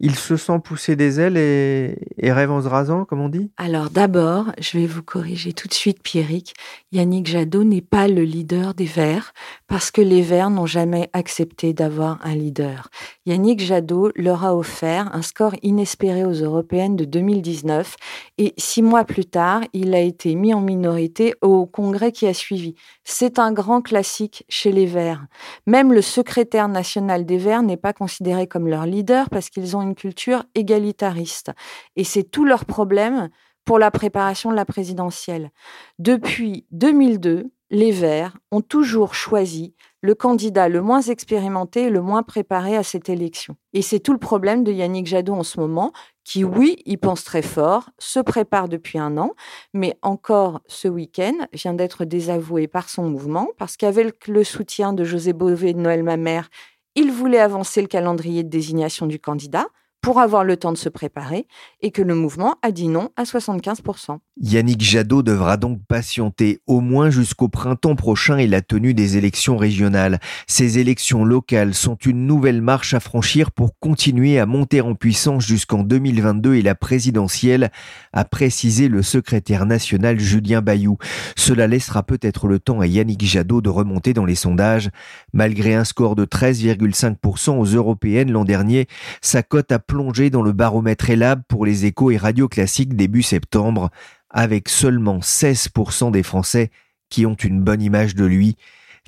Il 0.00 0.16
se 0.16 0.36
sent 0.36 0.58
pousser 0.62 0.96
des 0.96 1.20
ailes 1.20 1.36
et, 1.36 2.32
rêve 2.32 2.50
en 2.50 2.60
se 2.60 2.68
rasant, 2.68 3.04
comme 3.04 3.20
on 3.20 3.28
dit? 3.28 3.50
Alors 3.56 3.90
d'abord, 3.90 4.46
je 4.58 4.78
vais 4.78 4.86
vous 4.86 5.02
corriger 5.02 5.52
tout 5.52 5.68
de 5.68 5.74
suite, 5.74 6.02
Pierrick. 6.02 6.54
Yannick 6.90 7.26
Jadot 7.26 7.62
n'est 7.62 7.80
pas 7.80 8.08
le 8.08 8.22
leader 8.22 8.74
des 8.74 8.86
Verts 8.86 9.32
parce 9.68 9.90
que 9.90 10.00
les 10.00 10.22
Verts 10.22 10.50
n'ont 10.50 10.66
jamais 10.66 11.10
accepté 11.12 11.72
d'avoir 11.72 12.18
un 12.24 12.34
leader. 12.34 12.88
Yannick 13.24 13.60
Jadot 13.60 14.10
leur 14.16 14.44
a 14.44 14.56
offert 14.56 15.14
un 15.14 15.22
score 15.22 15.54
inespéré 15.62 16.24
aux 16.24 16.32
européennes 16.32 16.96
de 16.96 17.04
2019 17.04 17.96
et 18.38 18.52
six 18.58 18.82
mois 18.82 19.04
plus 19.04 19.26
tard, 19.26 19.62
il 19.72 19.94
a 19.94 20.00
été 20.00 20.34
mis 20.34 20.54
en 20.54 20.60
minorité 20.60 21.34
au 21.40 21.66
congrès 21.66 22.10
qui 22.10 22.26
a 22.26 22.34
suivi. 22.34 22.74
C'est 23.04 23.38
un 23.38 23.52
grand 23.52 23.80
classique 23.80 24.44
chez 24.48 24.72
les 24.72 24.86
Verts. 24.86 25.26
Même 25.66 25.92
le 25.92 26.02
secrétaire 26.02 26.68
national 26.68 27.26
des 27.26 27.38
Verts 27.38 27.62
n'est 27.62 27.76
pas 27.76 27.92
considéré 27.92 28.46
comme 28.46 28.68
leur 28.68 28.86
leader 28.86 29.30
parce 29.30 29.50
qu'ils 29.50 29.76
ont 29.76 29.82
une 29.82 29.93
culture 29.94 30.44
égalitariste. 30.54 31.52
Et 31.96 32.04
c'est 32.04 32.24
tout 32.24 32.44
leur 32.44 32.64
problème 32.64 33.30
pour 33.64 33.78
la 33.78 33.90
préparation 33.90 34.50
de 34.50 34.56
la 34.56 34.64
présidentielle. 34.64 35.50
Depuis 35.98 36.66
2002, 36.72 37.50
les 37.70 37.90
Verts 37.90 38.36
ont 38.50 38.60
toujours 38.60 39.14
choisi 39.14 39.74
le 40.00 40.14
candidat 40.14 40.68
le 40.68 40.82
moins 40.82 41.00
expérimenté 41.00 41.84
et 41.84 41.90
le 41.90 42.02
moins 42.02 42.22
préparé 42.22 42.76
à 42.76 42.82
cette 42.82 43.08
élection. 43.08 43.56
Et 43.72 43.80
c'est 43.80 44.00
tout 44.00 44.12
le 44.12 44.18
problème 44.18 44.62
de 44.62 44.70
Yannick 44.70 45.06
Jadot 45.06 45.32
en 45.32 45.42
ce 45.42 45.58
moment, 45.58 45.92
qui, 46.24 46.44
oui, 46.44 46.76
y 46.84 46.98
pense 46.98 47.24
très 47.24 47.42
fort, 47.42 47.88
se 47.98 48.20
prépare 48.20 48.68
depuis 48.68 48.98
un 48.98 49.16
an, 49.16 49.32
mais 49.72 49.96
encore 50.02 50.60
ce 50.66 50.88
week-end 50.88 51.34
vient 51.52 51.72
d'être 51.72 52.04
désavoué 52.04 52.68
par 52.68 52.90
son 52.90 53.08
mouvement, 53.08 53.48
parce 53.56 53.76
qu'avec 53.78 54.28
le 54.28 54.44
soutien 54.44 54.92
de 54.92 55.04
José 55.04 55.32
Bové 55.32 55.70
et 55.70 55.74
de 55.74 55.80
Noël 55.80 56.02
Mamère, 56.02 56.50
il 56.94 57.10
voulait 57.10 57.40
avancer 57.40 57.80
le 57.80 57.88
calendrier 57.88 58.44
de 58.44 58.50
désignation 58.50 59.06
du 59.06 59.18
candidat 59.18 59.66
pour 60.04 60.20
avoir 60.20 60.44
le 60.44 60.58
temps 60.58 60.72
de 60.72 60.76
se 60.76 60.90
préparer 60.90 61.46
et 61.80 61.90
que 61.90 62.02
le 62.02 62.14
mouvement 62.14 62.56
a 62.60 62.72
dit 62.72 62.88
non 62.88 63.08
à 63.16 63.22
75%. 63.22 64.18
Yannick 64.36 64.82
Jadot 64.82 65.22
devra 65.22 65.56
donc 65.56 65.78
patienter 65.88 66.60
au 66.66 66.80
moins 66.80 67.08
jusqu'au 67.08 67.48
printemps 67.48 67.96
prochain 67.96 68.36
et 68.36 68.46
la 68.46 68.60
tenue 68.60 68.92
des 68.92 69.16
élections 69.16 69.56
régionales. 69.56 70.20
Ces 70.46 70.78
élections 70.78 71.24
locales 71.24 71.72
sont 71.72 71.94
une 71.94 72.26
nouvelle 72.26 72.60
marche 72.60 72.92
à 72.92 73.00
franchir 73.00 73.50
pour 73.50 73.78
continuer 73.78 74.38
à 74.38 74.44
monter 74.44 74.82
en 74.82 74.94
puissance 74.94 75.46
jusqu'en 75.46 75.84
2022 75.84 76.56
et 76.56 76.62
la 76.62 76.74
présidentielle, 76.74 77.70
a 78.12 78.26
précisé 78.26 78.88
le 78.88 79.02
secrétaire 79.02 79.64
national 79.64 80.20
Julien 80.20 80.60
Bayou. 80.60 80.98
Cela 81.34 81.66
laissera 81.66 82.02
peut-être 82.02 82.46
le 82.46 82.58
temps 82.58 82.80
à 82.80 82.86
Yannick 82.86 83.24
Jadot 83.24 83.62
de 83.62 83.70
remonter 83.70 84.12
dans 84.12 84.26
les 84.26 84.34
sondages. 84.34 84.90
Malgré 85.32 85.74
un 85.74 85.84
score 85.84 86.14
de 86.14 86.26
13,5% 86.26 87.56
aux 87.56 87.64
européennes 87.64 88.32
l'an 88.32 88.44
dernier, 88.44 88.86
sa 89.22 89.42
cote 89.42 89.72
a 89.72 89.78
plongé 89.94 90.28
dans 90.28 90.42
le 90.42 90.50
baromètre 90.50 91.08
ELAB 91.08 91.42
pour 91.46 91.64
les 91.64 91.84
échos 91.84 92.10
et 92.10 92.16
radios 92.16 92.48
classiques 92.48 92.96
début 92.96 93.22
septembre, 93.22 93.90
avec 94.28 94.68
seulement 94.68 95.20
16% 95.20 96.10
des 96.10 96.24
Français 96.24 96.72
qui 97.10 97.26
ont 97.26 97.36
une 97.36 97.60
bonne 97.60 97.80
image 97.80 98.16
de 98.16 98.24
lui, 98.24 98.56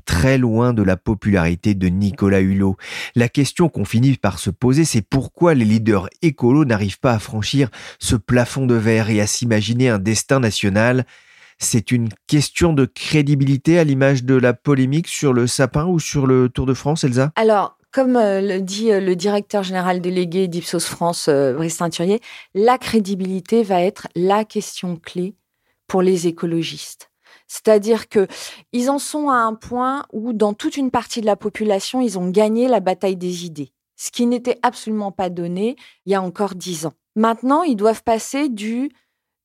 très 0.04 0.38
loin 0.38 0.72
de 0.72 0.84
la 0.84 0.96
popularité 0.96 1.74
de 1.74 1.88
Nicolas 1.88 2.38
Hulot. 2.38 2.76
La 3.16 3.28
question 3.28 3.68
qu'on 3.68 3.84
finit 3.84 4.16
par 4.16 4.38
se 4.38 4.50
poser, 4.50 4.84
c'est 4.84 5.02
pourquoi 5.02 5.54
les 5.54 5.64
leaders 5.64 6.08
écolos 6.22 6.64
n'arrivent 6.64 7.00
pas 7.00 7.14
à 7.14 7.18
franchir 7.18 7.68
ce 7.98 8.14
plafond 8.14 8.66
de 8.66 8.76
verre 8.76 9.10
et 9.10 9.20
à 9.20 9.26
s'imaginer 9.26 9.88
un 9.88 9.98
destin 9.98 10.38
national? 10.38 11.04
C'est 11.58 11.90
une 11.90 12.10
question 12.28 12.74
de 12.74 12.84
crédibilité 12.84 13.80
à 13.80 13.84
l'image 13.84 14.22
de 14.22 14.34
la 14.34 14.52
polémique 14.52 15.08
sur 15.08 15.32
le 15.32 15.48
sapin 15.48 15.86
ou 15.86 15.98
sur 15.98 16.28
le 16.28 16.48
Tour 16.48 16.66
de 16.66 16.74
France, 16.74 17.02
Elsa? 17.02 17.32
Alors, 17.34 17.75
comme 17.96 18.16
euh, 18.16 18.42
le 18.42 18.60
dit 18.60 18.92
euh, 18.92 19.00
le 19.00 19.16
directeur 19.16 19.62
général 19.62 20.02
délégué 20.02 20.48
d'Ipsos 20.48 20.84
France, 20.84 21.28
euh, 21.30 21.54
Brice 21.54 21.78
Teinturier, 21.78 22.20
la 22.52 22.76
crédibilité 22.76 23.62
va 23.62 23.80
être 23.80 24.06
la 24.14 24.44
question 24.44 24.96
clé 24.96 25.34
pour 25.86 26.02
les 26.02 26.26
écologistes. 26.26 27.10
C'est-à-dire 27.48 28.10
que 28.10 28.26
ils 28.74 28.90
en 28.90 28.98
sont 28.98 29.30
à 29.30 29.36
un 29.36 29.54
point 29.54 30.04
où, 30.12 30.34
dans 30.34 30.52
toute 30.52 30.76
une 30.76 30.90
partie 30.90 31.22
de 31.22 31.26
la 31.26 31.36
population, 31.36 32.02
ils 32.02 32.18
ont 32.18 32.28
gagné 32.28 32.68
la 32.68 32.80
bataille 32.80 33.16
des 33.16 33.46
idées, 33.46 33.72
ce 33.96 34.10
qui 34.10 34.26
n'était 34.26 34.58
absolument 34.60 35.10
pas 35.10 35.30
donné 35.30 35.74
il 36.04 36.12
y 36.12 36.14
a 36.14 36.20
encore 36.20 36.54
dix 36.54 36.84
ans. 36.84 36.92
Maintenant, 37.14 37.62
ils 37.62 37.76
doivent 37.76 38.02
passer 38.02 38.50
du 38.50 38.90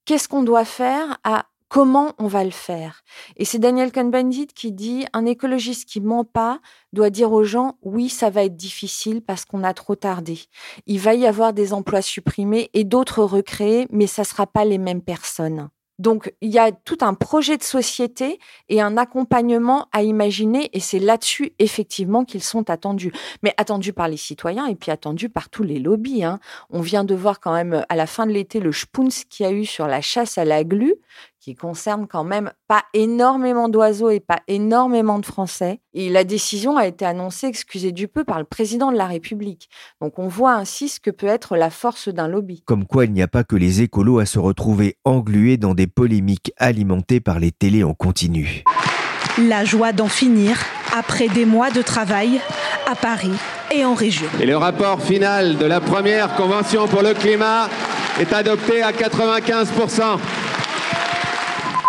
qu'est-ce 0.04 0.28
qu'on 0.28 0.44
doit 0.44 0.66
faire 0.66 1.20
à 1.24 1.46
comment 1.72 2.14
on 2.18 2.28
va 2.28 2.44
le 2.44 2.52
faire 2.52 3.02
Et 3.38 3.46
c'est 3.46 3.58
Daniel 3.58 3.94
Cohn-Bendit 3.94 4.48
qui 4.48 4.74
dit 4.74 5.06
un 5.14 5.26
écologiste 5.26 5.88
qui 5.88 6.02
ment 6.02 6.26
pas 6.26 6.60
doit 6.92 7.10
dire 7.10 7.32
aux 7.32 7.46
gens 7.46 7.78
oui, 7.82 8.10
ça 8.10 8.30
va 8.30 8.44
être 8.44 8.58
difficile 8.58 9.22
parce 9.22 9.46
qu'on 9.46 9.64
a 9.64 9.74
trop 9.74 9.96
tardé. 9.96 10.42
Il 10.86 11.00
va 11.00 11.16
y 11.16 11.26
avoir 11.26 11.54
des 11.54 11.72
emplois 11.72 12.02
supprimés 12.02 12.70
et 12.74 12.84
d'autres 12.84 13.24
recréés, 13.24 13.88
mais 13.90 14.06
ça 14.06 14.26
sera 14.26 14.48
pas 14.48 14.66
les 14.66 14.80
mêmes 14.80 15.02
personnes. 15.02 15.70
Donc, 16.02 16.34
il 16.42 16.50
y 16.50 16.58
a 16.58 16.72
tout 16.72 16.98
un 17.02 17.14
projet 17.14 17.58
de 17.58 17.64
société 17.64 18.40
et 18.70 18.82
un 18.82 18.98
accompagnement 18.98 19.88
à 19.94 20.02
imaginer, 20.02 20.68
et 20.74 20.80
c'est 20.80 20.98
là-dessus, 20.98 21.54
effectivement, 21.60 22.26
qu'ils 22.26 22.42
sont 22.42 22.72
attendus. 22.72 23.14
Mais 23.44 23.54
attendus 23.58 23.94
par 23.94 24.08
les 24.08 24.18
citoyens 24.18 24.66
et 24.66 24.74
puis 24.74 24.90
attendus 24.90 25.30
par 25.30 25.50
tous 25.50 25.62
les 25.62 25.78
lobbies. 25.78 26.24
Hein. 26.24 26.40
On 26.72 26.82
vient 26.82 27.04
de 27.04 27.14
voir 27.14 27.40
quand 27.40 27.54
même, 27.54 27.86
à 27.88 27.96
la 27.96 28.08
fin 28.08 28.26
de 28.26 28.32
l'été, 28.32 28.60
le 28.60 28.72
spuns 28.72 29.12
qu'il 29.30 29.46
y 29.46 29.50
a 29.50 29.52
eu 29.52 29.64
sur 29.64 29.86
la 29.86 30.02
chasse 30.02 30.40
à 30.40 30.46
la 30.46 30.64
glu, 30.64 30.96
qui 31.42 31.56
concerne 31.56 32.06
quand 32.08 32.24
même 32.24 32.52
pas 32.68 32.84
énormément 32.94 33.68
d'oiseaux 33.68 34.12
et 34.12 34.20
pas 34.20 34.42
énormément 34.48 35.18
de 35.18 35.26
Français. 35.26 35.80
Et 35.96 36.08
la 36.08 36.24
décision 36.24 36.78
a 36.78 36.86
été 36.86 37.04
annoncée, 37.04 37.48
excusez 37.48 37.92
du 37.92 38.08
peu, 38.08 38.24
par 38.24 38.38
le 38.38 38.46
président 38.46 38.92
de 38.92 38.98
la 38.98 39.08
République. 39.08 39.68
Donc 40.02 40.20
on 40.20 40.28
voit 40.28 40.54
ainsi 40.54 40.88
ce 40.88 41.00
que 41.00 41.10
peut 41.10 41.28
être 41.28 41.58
la 41.58 41.72
force 41.72 42.10
d'un 42.10 42.28
lobby. 42.28 42.62
Comme 42.66 42.86
quoi 42.86 43.06
il 43.06 43.12
n'y 43.12 43.24
a 43.24 43.28
pas 43.28 43.44
que 43.44 43.56
les 43.56 43.82
écolos 43.82 44.20
à 44.20 44.28
se 44.28 44.38
retrouver 44.38 44.98
englués 45.04 45.58
dans 45.58 45.74
des 45.74 45.88
polémiques 45.88 46.54
alimentées 46.58 47.20
par 47.20 47.40
les 47.40 47.52
télés 47.52 47.84
en 47.84 47.96
continu. 47.96 48.64
La 49.40 49.66
joie 49.66 49.94
d'en 49.94 50.10
finir 50.10 50.60
après 50.96 51.28
des 51.28 51.46
mois 51.46 51.72
de 51.72 51.82
travail 51.82 52.40
à 52.88 52.94
Paris 52.94 53.34
et 53.72 53.84
en 53.84 53.96
région. 53.96 54.28
Et 54.40 54.46
le 54.46 54.58
rapport 54.58 55.02
final 55.02 55.58
de 55.58 55.66
la 55.66 55.82
première 55.82 56.36
convention 56.36 56.88
pour 56.88 57.02
le 57.02 57.16
climat 57.16 57.68
est 58.20 58.32
adopté 58.32 58.84
à 58.84 58.92
95%. 58.92 60.20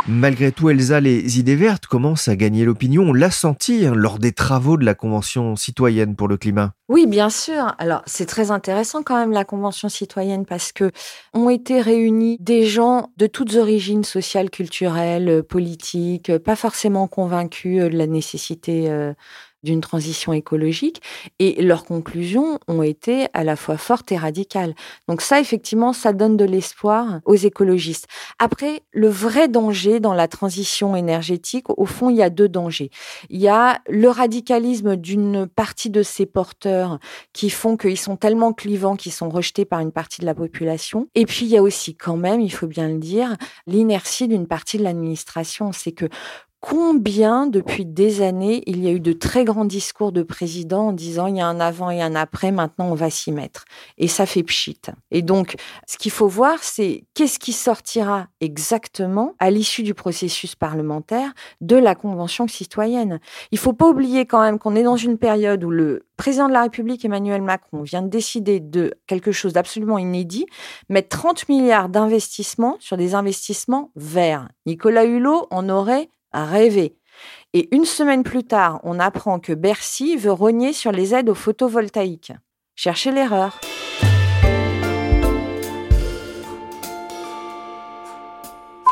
Malgré 0.09 0.51
tout, 0.51 0.69
Elsa, 0.69 1.01
les 1.01 1.39
idées 1.39 1.55
vertes 1.55 1.87
commencent 1.87 2.27
à 2.27 2.35
gagner 2.35 2.65
l'opinion. 2.65 3.05
On 3.05 3.13
l'a 3.13 3.31
senti 3.31 3.87
hein, 3.87 3.95
lors 3.95 4.19
des 4.19 4.33
travaux 4.33 4.77
de 4.77 4.85
la 4.85 4.95
Convention 4.95 5.55
citoyenne 5.55 6.17
pour 6.17 6.27
le 6.27 6.37
climat. 6.37 6.73
Oui, 6.89 7.07
bien 7.07 7.31
sûr. 7.31 7.75
Alors, 7.79 8.03
c'est 8.07 8.27
très 8.27 8.51
intéressant 8.51 9.05
quand 9.05 9.17
même 9.17 9.31
la 9.31 9.45
Convention 9.45 9.89
citoyenne 9.89 10.45
parce 10.45 10.73
que 10.73 10.91
ont 11.35 11.51
été 11.51 11.81
réunis 11.81 12.37
des 12.41 12.67
gens 12.67 13.11
de 13.17 13.29
toutes 13.29 13.55
origines 13.55 14.03
sociales, 14.03 14.51
culturelles, 14.51 15.45
politiques, 15.45 16.37
pas 16.39 16.57
forcément 16.57 17.07
convaincus 17.07 17.83
de 17.83 17.97
la 17.97 18.09
nécessité 18.09 18.91
euh, 18.91 19.15
d'une 19.63 19.81
transition 19.81 20.33
écologique 20.33 21.03
et 21.39 21.63
leurs 21.63 21.85
conclusions 21.85 22.59
ont 22.69 22.83
été 22.83 23.27
à 23.33 23.45
la 23.45 23.57
fois 23.57 23.77
fortes 23.77 24.13
et 24.13 24.17
radicales. 24.17 24.75
Donc 25.09 25.23
ça, 25.23 25.41
effectivement, 25.41 25.93
ça 25.93 26.13
donne 26.13 26.37
de 26.37 26.45
l'espoir 26.45 27.21
aux 27.25 27.35
écologistes. 27.35 28.07
Après, 28.39 28.83
le 28.93 29.09
vrai 29.09 29.49
danger 29.49 30.01
dans 30.01 30.15
la 30.15 30.29
transition 30.29 30.97
énergétique, 30.97 31.67
au 31.69 31.85
fond, 31.85 32.11
il 32.11 32.17
y 32.17 32.23
a 32.23 32.31
deux 32.31 32.49
dangers. 32.49 32.91
Il 33.31 33.41
y 33.41 33.49
a 33.49 33.81
le 33.89 34.09
radicalisme 34.09 34.97
d'une 34.97 35.47
partie 35.47 35.91
de 35.91 36.03
ces 36.03 36.27
porteurs 36.27 36.99
qui 37.33 37.51
font 37.51 37.77
qu'ils 37.77 37.99
sont 37.99 38.17
tellement 38.17 38.53
clivants 38.53 38.97
qu'ils 38.97 39.13
sont 39.13 39.29
rejetés 39.29 39.65
par 39.65 39.81
une 39.81 39.93
partie 39.93 40.21
de 40.21 40.27
la 40.27 40.35
population. 40.35 41.09
Et 41.15 41.27
puis, 41.27 41.47
il 41.47 41.53
y 41.53 41.57
a 41.57 41.63
aussi 41.63 41.95
quand 41.95 42.17
même, 42.17 42.41
il 42.41 42.51
faut 42.51 42.67
bien 42.67 42.89
le 42.89 42.99
dire, 42.99 43.37
l'inertie 43.67 44.29
d'une 44.29 44.47
partie 44.47 44.79
de 44.79 44.83
l'administration. 44.83 45.73
C'est 45.73 45.93
que 45.93 46.09
combien, 46.63 47.49
depuis 47.49 47.85
des 47.85 48.23
années, 48.23 48.63
il 48.67 48.83
y 48.83 48.87
a 48.87 48.93
eu 48.93 49.01
de 49.01 49.13
très 49.13 49.45
grands 49.45 49.65
discours 49.65 50.13
de 50.13 50.23
présidents 50.23 50.89
en 50.89 50.93
disant 50.93 51.27
il 51.27 51.37
y 51.37 51.41
a 51.41 51.47
un 51.47 51.59
avant 51.59 51.91
et 51.91 52.01
un 52.01 52.15
après, 52.15 52.53
maintenant 52.53 52.87
on 52.87 52.95
va 52.95 53.11
s'y 53.11 53.33
mettre. 53.33 53.65
Et 53.99 54.07
ça 54.07 54.27
fait 54.27 54.45
pchit. 54.45 54.81
Et 55.11 55.23
donc, 55.23 55.57
ce 55.89 55.99
qu'il 55.99 56.13
faut 56.13 56.29
voir, 56.29 56.63
c'est 56.63 57.05
qu'est-ce 57.15 57.41
qui 57.41 57.53
sortira 57.53 58.29
exactement 58.41 59.35
à 59.41 59.51
l'issue 59.51 59.83
du 59.83 59.93
processus 59.93 60.55
parlementaire 60.55 61.33
de 61.61 61.75
la 61.75 61.97
Convention 61.97 62.47
citoyenne. 62.47 63.19
Il 63.51 63.59
faut 63.59 63.73
pas 63.73 63.89
oublier 63.89 64.25
quand 64.25 64.41
même 64.41 64.61
qu'on 64.61 64.77
est 64.77 64.85
dans 64.85 64.97
une 64.97 65.19
période 65.19 65.65
où 65.65 65.71
le 65.71 66.07
président 66.17 66.47
de 66.47 66.53
la 66.53 66.63
République, 66.63 67.05
Emmanuel 67.05 67.43
Macron, 67.43 67.83
vient 67.83 68.03
de 68.03 68.09
décider 68.09 68.61
de 68.61 68.95
quelque 69.09 69.33
chose 69.33 69.53
d'absolument 69.53 69.99
inédit, 69.99 70.47
mettre 70.89 71.09
30 71.09 71.49
milliards 71.49 71.89
d'investissements 71.89 72.77
sur 72.79 72.97
des 72.97 73.17
investissements 73.17 73.91
verts. 73.97 74.49
Nicolas 74.65 75.05
Hulot 75.05 75.49
en 75.51 75.69
aurait 75.69 76.09
rêver. 76.33 76.97
Et 77.53 77.75
une 77.75 77.85
semaine 77.85 78.23
plus 78.23 78.45
tard, 78.45 78.81
on 78.83 78.99
apprend 78.99 79.39
que 79.39 79.53
Bercy 79.53 80.17
veut 80.17 80.33
rogner 80.33 80.73
sur 80.73 80.93
les 80.93 81.15
aides 81.15 81.29
au 81.29 81.35
photovoltaïque. 81.35 82.33
Cherchez 82.75 83.13
l'erreur. 83.13 83.61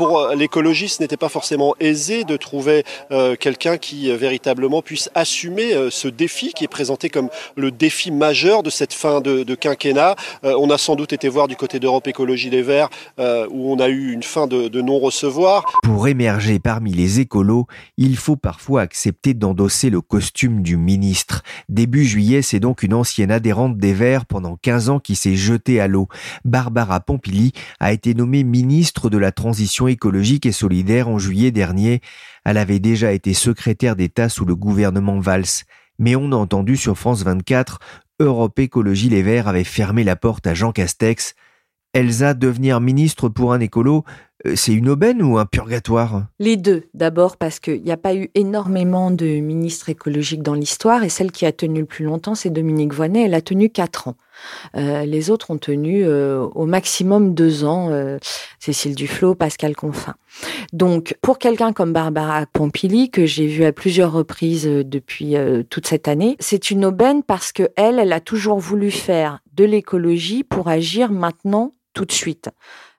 Pour 0.01 0.19
euh, 0.19 0.35
l'écologie, 0.35 0.89
ce 0.89 1.03
n'était 1.03 1.19
pas 1.19 1.29
forcément 1.29 1.75
aisé 1.79 2.25
de 2.25 2.39
trouver 2.39 2.85
euh, 3.11 3.37
quelqu'un 3.39 3.77
qui 3.77 4.11
euh, 4.11 4.17
véritablement 4.17 4.81
puisse 4.81 5.11
assumer 5.15 5.75
ce 5.91 6.09
défi 6.09 6.55
qui 6.55 6.65
est 6.65 6.69
présenté 6.69 7.11
comme 7.11 7.29
le 7.55 7.71
défi 7.71 8.11
majeur 8.11 8.63
de 8.63 8.71
cette 8.71 8.95
fin 8.95 9.21
de, 9.21 9.55
quinquennat. 9.55 10.17
on 10.43 10.71
a 10.71 10.79
sans 10.79 10.97
doute 10.97 11.13
été 11.13 11.29
voir 11.29 11.49
du 11.49 11.57
côté 11.57 11.81
d'Europe 11.81 12.07
Écologie 12.09 12.49
Les 12.49 12.63
Verts 12.63 12.89
où 13.19 13.73
on 13.73 13.79
a 13.79 13.89
eu 13.89 14.13
une 14.13 14.23
fin 14.23 14.47
de, 14.47 14.69
de 14.69 14.81
non-recevoir. 14.81 15.67
Pour 15.83 16.09
émerger 16.09 16.59
parmi 16.59 16.93
les 16.93 17.21
écolos, 17.21 17.67
il 17.99 18.17
faut 18.17 18.37
parfois 18.37 18.83
accepter 18.83 19.35
d'endosser 19.35 19.91
le 19.91 20.01
costume 20.01 20.63
du 20.63 20.77
ministre. 20.77 21.43
Début 21.69 22.05
juillet, 22.05 22.43
c'est 22.43 22.61
donc 22.61 22.83
une 22.83 22.95
ancienne 22.95 23.31
adhérente 23.31 23.77
des 23.77 23.93
Verts 23.93 24.25
pendant 24.25 24.57
15 24.63 24.89
ans 24.89 25.01
qui 25.01 25.15
s'est 25.15 25.37
jetée 25.37 25.81
à 25.81 25.89
l'eau. 25.89 26.09
Barbara 26.45 27.01
Pompili 27.01 27.53
a 27.81 27.93
été 27.93 28.15
nommée 28.15 28.45
ministre 28.45 29.11
de 29.11 29.19
la 29.19 29.33
Transition 29.33 29.90
écologique 29.91 30.47
et 30.47 30.53
solidaire 30.53 31.09
en 31.09 31.19
juillet 31.19 31.51
dernier. 31.51 32.01
Elle 32.45 32.57
avait 32.57 32.79
déjà 32.79 33.13
été 33.13 33.35
secrétaire 33.35 33.97
d'État 33.97 34.29
sous 34.29 34.45
le 34.45 34.57
gouvernement 34.57 35.21
Valls. 35.21 35.65
Mais 35.99 36.17
on 36.17 36.33
a 36.33 36.37
entendu 36.37 36.77
sur 36.77 36.97
France 36.97 37.23
24, 37.23 37.79
Europe 38.21 38.59
Écologie 38.59 39.11
Les 39.11 39.23
Verts 39.23 39.49
avait 39.49 39.65
fermé 39.65 40.05
la 40.05 40.17
porte 40.17 40.47
à 40.47 40.55
Jean 40.55 40.73
Castex. 40.73 41.35
Elsa, 41.93 42.35
devenir 42.35 42.81
ministre 42.81 43.29
pour 43.29 43.53
un 43.53 43.59
écolo, 43.59 44.05
euh, 44.47 44.53
c'est 44.55 44.73
une 44.73 44.89
aubaine 44.89 45.23
ou 45.23 45.39
un 45.39 45.45
purgatoire? 45.45 46.27
Les 46.39 46.57
deux. 46.57 46.85
D'abord 46.95 47.37
parce 47.37 47.59
qu'il 47.59 47.83
n'y 47.83 47.91
a 47.91 47.97
pas 47.97 48.15
eu 48.15 48.31
énormément 48.37 49.11
de 49.11 49.27
ministres 49.27 49.89
écologiques 49.89 50.43
dans 50.43 50.55
l'histoire 50.55 51.03
et 51.03 51.09
celle 51.09 51.33
qui 51.33 51.47
a 51.47 51.53
tenu 51.53 51.81
le 51.81 51.87
plus 51.87 52.05
longtemps, 52.05 52.37
c'est 52.37 52.51
Dominique 52.51 52.95
Voynet. 52.95 53.25
Elle 53.25 53.35
a 53.35 53.41
tenu 53.41 53.71
quatre 53.71 54.07
ans. 54.07 54.15
Euh, 54.77 55.05
les 55.05 55.31
autres 55.31 55.51
ont 55.51 55.59
tenu 55.59 56.05
euh, 56.05 56.47
au 56.55 56.65
maximum 56.65 57.35
deux 57.35 57.65
ans. 57.65 57.91
Cécile 58.61 58.95
Duflot, 58.95 59.35
Pascal 59.35 59.75
Confin. 59.75 60.15
Donc, 60.73 61.17
pour 61.21 61.39
quelqu'un 61.39 61.73
comme 61.73 61.93
Barbara 61.93 62.47
Pompili, 62.47 63.11
que 63.11 63.27
j'ai 63.27 63.47
vu 63.47 63.65
à 63.65 63.73
plusieurs 63.73 64.13
reprises 64.13 64.65
depuis 64.65 65.35
toute 65.71 65.87
cette 65.87 66.09
année, 66.09 66.37
c'est 66.39 66.71
une 66.71 66.85
aubaine 66.85 67.23
parce 67.23 67.53
que 67.53 67.69
elle, 67.77 67.99
elle 67.99 68.13
a 68.13 68.21
toujours 68.21 68.59
voulu 68.59 68.91
faire 68.91 69.41
de 69.55 69.65
l'écologie 69.65 70.45
pour 70.45 70.69
agir 70.69 71.11
maintenant, 71.11 71.75
tout 71.93 72.05
de 72.05 72.13
suite. 72.13 72.51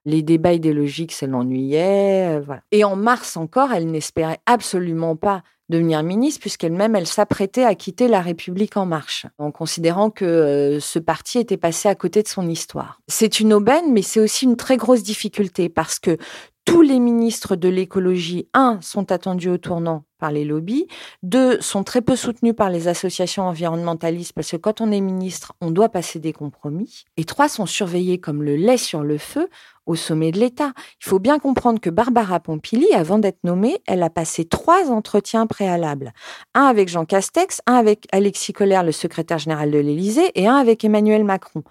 Les 0.06 0.24
débats 0.24 0.54
idéologiques, 0.54 1.12
ça 1.12 1.28
l'ennuyait. 1.28 2.40
Euh, 2.40 2.56
Et 2.72 2.84
en 2.84 2.96
mars 2.96 3.38
encore, 3.38 3.72
elle 3.72 3.90
n'espérait 3.92 4.40
absolument 4.46 5.16
pas 5.16 5.44
devenir 5.70 6.04
ministre, 6.04 6.42
puisqu'elle-même, 6.42 6.96
elle, 6.96 7.08
s'apprêtait 7.08 7.64
à 7.64 7.76
quitter 7.76 8.08
la 8.08 8.22
République 8.22 8.78
en 8.78 8.86
marche, 8.86 9.26
en 9.38 9.52
considérant 9.52 10.10
que 10.10 10.26
euh, 10.26 10.80
ce 10.80 11.00
parti 11.00 11.40
était 11.40 11.58
passé 11.58 11.88
à 11.88 11.96
côté 11.96 12.22
de 12.22 12.28
son 12.28 12.48
histoire. 12.48 13.00
C'est 13.08 13.40
une 13.40 13.54
aubaine, 13.54 13.92
mais 13.92 14.02
c'est 14.02 14.20
aussi 14.20 14.46
une 14.46 14.58
très 14.58 14.78
grosse 14.78 15.02
difficulté, 15.02 15.70
parce 15.70 15.98
que 15.98 16.18
tous 16.66 16.82
les 16.82 17.00
ministres 17.00 17.56
de 17.56 17.70
l'écologie, 17.70 18.48
un, 18.54 18.80
sont 18.82 19.12
attendus 19.12 19.50
au 19.50 19.58
tournant 19.58 20.04
par 20.20 20.32
les 20.32 20.46
lobbies, 20.46 20.88
deux, 21.24 21.60
sont 21.60 21.84
très 21.84 22.02
peu 22.02 22.16
soutenus 22.16 22.56
par 22.56 22.70
les 22.70 22.88
associations 22.88 23.44
environnementalistes, 23.44 24.34
parce 24.34 24.52
que 24.52 24.58
quand 24.58 24.80
on 24.80 24.92
est 24.92 25.02
ministre, 25.02 25.54
on 25.62 25.72
doit 25.72 25.90
passer 25.90 26.20
des 26.20 26.34
compromis, 26.34 27.06
et 27.18 27.26
trois, 27.26 27.50
sont 27.50 27.66
surveillés 27.66 28.20
comme 28.20 28.44
le 28.44 28.56
lait 28.56 28.78
sur 28.78 29.04
le 29.04 29.18
feu 29.18 29.50
au 29.88 29.96
sommet 29.96 30.32
de 30.32 30.40
l'État. 30.40 30.74
Il 31.04 31.10
faut 31.10 31.18
bien 31.18 31.40
comprendre 31.40 31.80
que 31.80 31.90
Barbara 31.90 32.40
Pompili, 32.40 32.94
avant 32.94 33.18
d'être 33.18 33.44
nommée, 33.44 33.82
elle 33.88 34.04
a 34.04 34.12
passé 34.12 34.46
trois 34.46 34.92
entretiens 34.92 35.48
préalables. 35.48 36.14
Un 36.54 36.66
avec 36.66 36.88
Jean 36.88 37.06
Castex, 37.06 37.62
un 37.66 37.74
avec 37.74 38.08
Alexis 38.12 38.54
Collère, 38.54 38.84
le 38.84 38.92
secrétaire 38.92 39.40
général 39.40 39.72
de 39.72 39.80
l'Élysée, 39.80 40.32
et 40.36 40.48
un 40.48 40.56
avec 40.56 40.86
Emmanuel 40.86 41.24
Macron. 41.24 41.64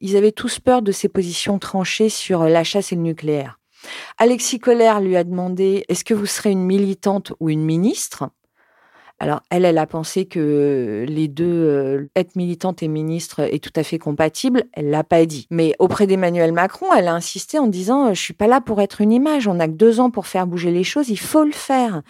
Ils 0.00 0.16
avaient 0.16 0.32
tous 0.32 0.60
peur 0.60 0.82
de 0.82 0.92
ses 0.92 1.08
positions 1.08 1.58
tranchées 1.58 2.10
sur 2.10 2.44
la 2.44 2.64
chasse 2.64 2.92
et 2.92 2.96
le 2.96 3.02
nucléaire. 3.02 3.58
Alexis 4.18 4.58
Collère 4.58 5.00
lui 5.00 5.16
a 5.16 5.24
demandé 5.24 5.84
Est-ce 5.88 6.04
que 6.04 6.14
vous 6.14 6.26
serez 6.26 6.50
une 6.50 6.64
militante 6.64 7.32
ou 7.40 7.50
une 7.50 7.64
ministre? 7.64 8.30
Alors, 9.20 9.42
elle, 9.48 9.64
elle 9.64 9.78
a 9.78 9.86
pensé 9.86 10.26
que 10.26 11.04
les 11.08 11.28
deux, 11.28 11.44
euh, 11.46 12.10
être 12.16 12.34
militante 12.34 12.82
et 12.82 12.88
ministre, 12.88 13.40
est 13.40 13.62
tout 13.62 13.72
à 13.76 13.84
fait 13.84 13.98
compatible. 13.98 14.64
Elle 14.72 14.90
l'a 14.90 15.04
pas 15.04 15.24
dit. 15.24 15.46
Mais 15.50 15.74
auprès 15.78 16.06
d'Emmanuel 16.06 16.52
Macron, 16.52 16.92
elle 16.92 17.06
a 17.06 17.14
insisté 17.14 17.58
en 17.58 17.68
disant 17.68 18.12
Je 18.12 18.20
suis 18.20 18.34
pas 18.34 18.48
là 18.48 18.60
pour 18.60 18.80
être 18.80 19.00
une 19.00 19.12
image. 19.12 19.46
On 19.46 19.54
n'a 19.54 19.68
que 19.68 19.74
deux 19.74 20.00
ans 20.00 20.10
pour 20.10 20.26
faire 20.26 20.46
bouger 20.46 20.72
les 20.72 20.84
choses. 20.84 21.08
Il 21.10 21.18
faut 21.18 21.44
le 21.44 21.52
faire. 21.52 22.02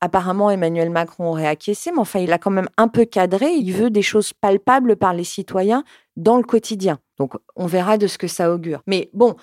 Apparemment, 0.00 0.50
Emmanuel 0.50 0.90
Macron 0.90 1.30
aurait 1.30 1.46
acquiescé, 1.46 1.90
mais 1.90 1.98
enfin, 1.98 2.20
il 2.20 2.32
a 2.32 2.38
quand 2.38 2.50
même 2.50 2.68
un 2.76 2.88
peu 2.88 3.04
cadré. 3.04 3.50
Il 3.50 3.72
veut 3.72 3.90
des 3.90 4.02
choses 4.02 4.32
palpables 4.32 4.96
par 4.96 5.12
les 5.12 5.24
citoyens 5.24 5.84
dans 6.16 6.36
le 6.36 6.44
quotidien. 6.44 6.98
Donc, 7.18 7.34
on 7.56 7.66
verra 7.66 7.98
de 7.98 8.06
ce 8.06 8.18
que 8.18 8.28
ça 8.28 8.52
augure. 8.52 8.82
Mais 8.86 9.10
bon, 9.12 9.36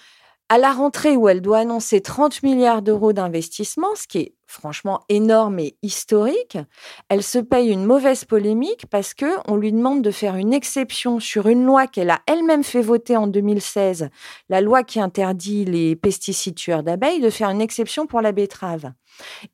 à 0.50 0.58
la 0.58 0.74
rentrée 0.74 1.16
où 1.16 1.28
elle 1.28 1.42
doit 1.42 1.60
annoncer 1.60 2.02
30 2.02 2.44
milliards 2.44 2.82
d'euros 2.82 3.14
d'investissement, 3.14 3.96
ce 3.96 4.08
qui 4.08 4.18
est 4.20 4.36
franchement 4.48 5.02
énorme 5.10 5.60
et 5.60 5.76
historique, 5.82 6.58
elle 7.10 7.24
se 7.24 7.40
paye 7.40 7.72
une 7.72 7.84
mauvaise 7.84 8.26
polémique 8.26 8.86
parce 8.92 9.14
que 9.14 9.26
on 9.48 9.56
lui 9.56 9.72
demande 9.72 10.04
de 10.04 10.12
faire 10.12 10.36
une 10.36 10.54
exception 10.54 11.20
sur 11.20 11.48
une 11.48 11.66
loi 11.66 11.88
qu'elle 11.88 12.12
a 12.12 12.22
elle-même 12.28 12.64
fait 12.64 12.82
voter 12.82 13.18
en 13.18 13.28
2016, 13.28 14.10
la 14.50 14.62
loi 14.62 14.84
qui 14.84 15.00
interdit 15.00 15.66
les 15.66 15.96
pesticides 15.96 16.56
tueurs 16.56 16.84
d'abeilles, 16.84 17.22
de 17.22 17.30
faire 17.30 17.50
une 17.50 17.62
exception 17.62 18.06
pour 18.06 18.22
la 18.22 18.32
betterave. 18.32 18.92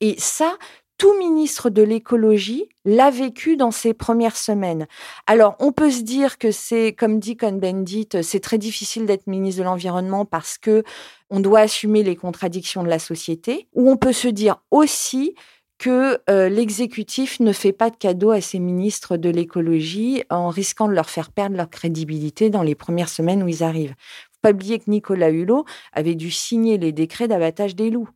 Et 0.02 0.16
ça, 0.18 0.58
tout 1.02 1.18
ministre 1.18 1.72
de 1.72 1.82
l'écologie 1.82 2.70
l'a 2.86 3.10
vécu 3.10 3.58
dans 3.58 3.72
ses 3.72 3.96
premières 3.96 4.38
semaines. 4.38 4.86
Alors, 5.26 5.56
on 5.58 5.72
peut 5.72 5.90
se 5.90 6.04
dire 6.04 6.38
que 6.38 6.52
c'est, 6.52 6.94
comme 6.94 7.20
dit 7.20 7.36
Cohn-Bendit, 7.36 8.10
c'est 8.22 8.40
très 8.40 8.60
difficile 8.60 9.08
d'être 9.08 9.26
ministre 9.26 9.62
de 9.62 9.66
l'Environnement 9.66 10.26
parce 10.26 10.60
que 10.60 10.84
on 11.32 11.40
doit 11.40 11.62
assumer 11.62 12.04
les 12.04 12.16
contradictions 12.16 12.84
de 12.84 12.88
la 12.88 13.00
société, 13.00 13.68
ou 13.74 13.90
on 13.90 13.98
peut 13.98 14.14
se 14.14 14.28
dire 14.28 14.58
aussi 14.70 15.34
que 15.80 16.20
euh, 16.30 16.50
l'exécutif 16.50 17.40
ne 17.40 17.52
fait 17.52 17.74
pas 17.74 17.90
de 17.90 17.98
cadeau 17.98 18.30
à 18.30 18.40
ses 18.40 18.60
ministres 18.60 19.18
de 19.18 19.32
l'écologie 19.32 20.22
en 20.30 20.50
risquant 20.50 20.88
de 20.88 20.94
leur 20.94 21.10
faire 21.10 21.32
perdre 21.32 21.58
leur 21.58 21.72
crédibilité 21.72 22.52
dans 22.52 22.62
les 22.62 22.76
premières 22.76 23.10
semaines 23.10 23.42
où 23.42 23.48
ils 23.48 23.64
arrivent. 23.64 23.96
Faut 24.34 24.40
pas 24.44 24.52
oublier 24.52 24.78
que 24.78 24.92
Nicolas 24.92 25.32
Hulot 25.32 25.66
avait 25.94 26.14
dû 26.14 26.30
signer 26.30 26.78
les 26.78 26.92
décrets 26.92 27.28
d'abattage 27.28 27.76
des 27.76 27.90
loups 27.90 28.10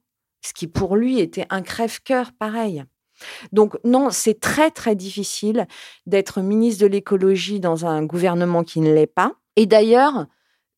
ce 0.45 0.53
qui 0.53 0.67
pour 0.67 0.95
lui 0.95 1.19
était 1.19 1.47
un 1.49 1.61
crève-cœur 1.61 2.31
pareil. 2.37 2.83
Donc 3.51 3.77
non, 3.83 4.09
c'est 4.11 4.39
très 4.39 4.71
très 4.71 4.95
difficile 4.95 5.67
d'être 6.05 6.41
ministre 6.41 6.83
de 6.83 6.87
l'écologie 6.87 7.59
dans 7.59 7.85
un 7.85 8.03
gouvernement 8.03 8.63
qui 8.63 8.81
ne 8.81 8.93
l'est 8.93 9.07
pas. 9.07 9.33
Et 9.55 9.65
d'ailleurs, 9.65 10.27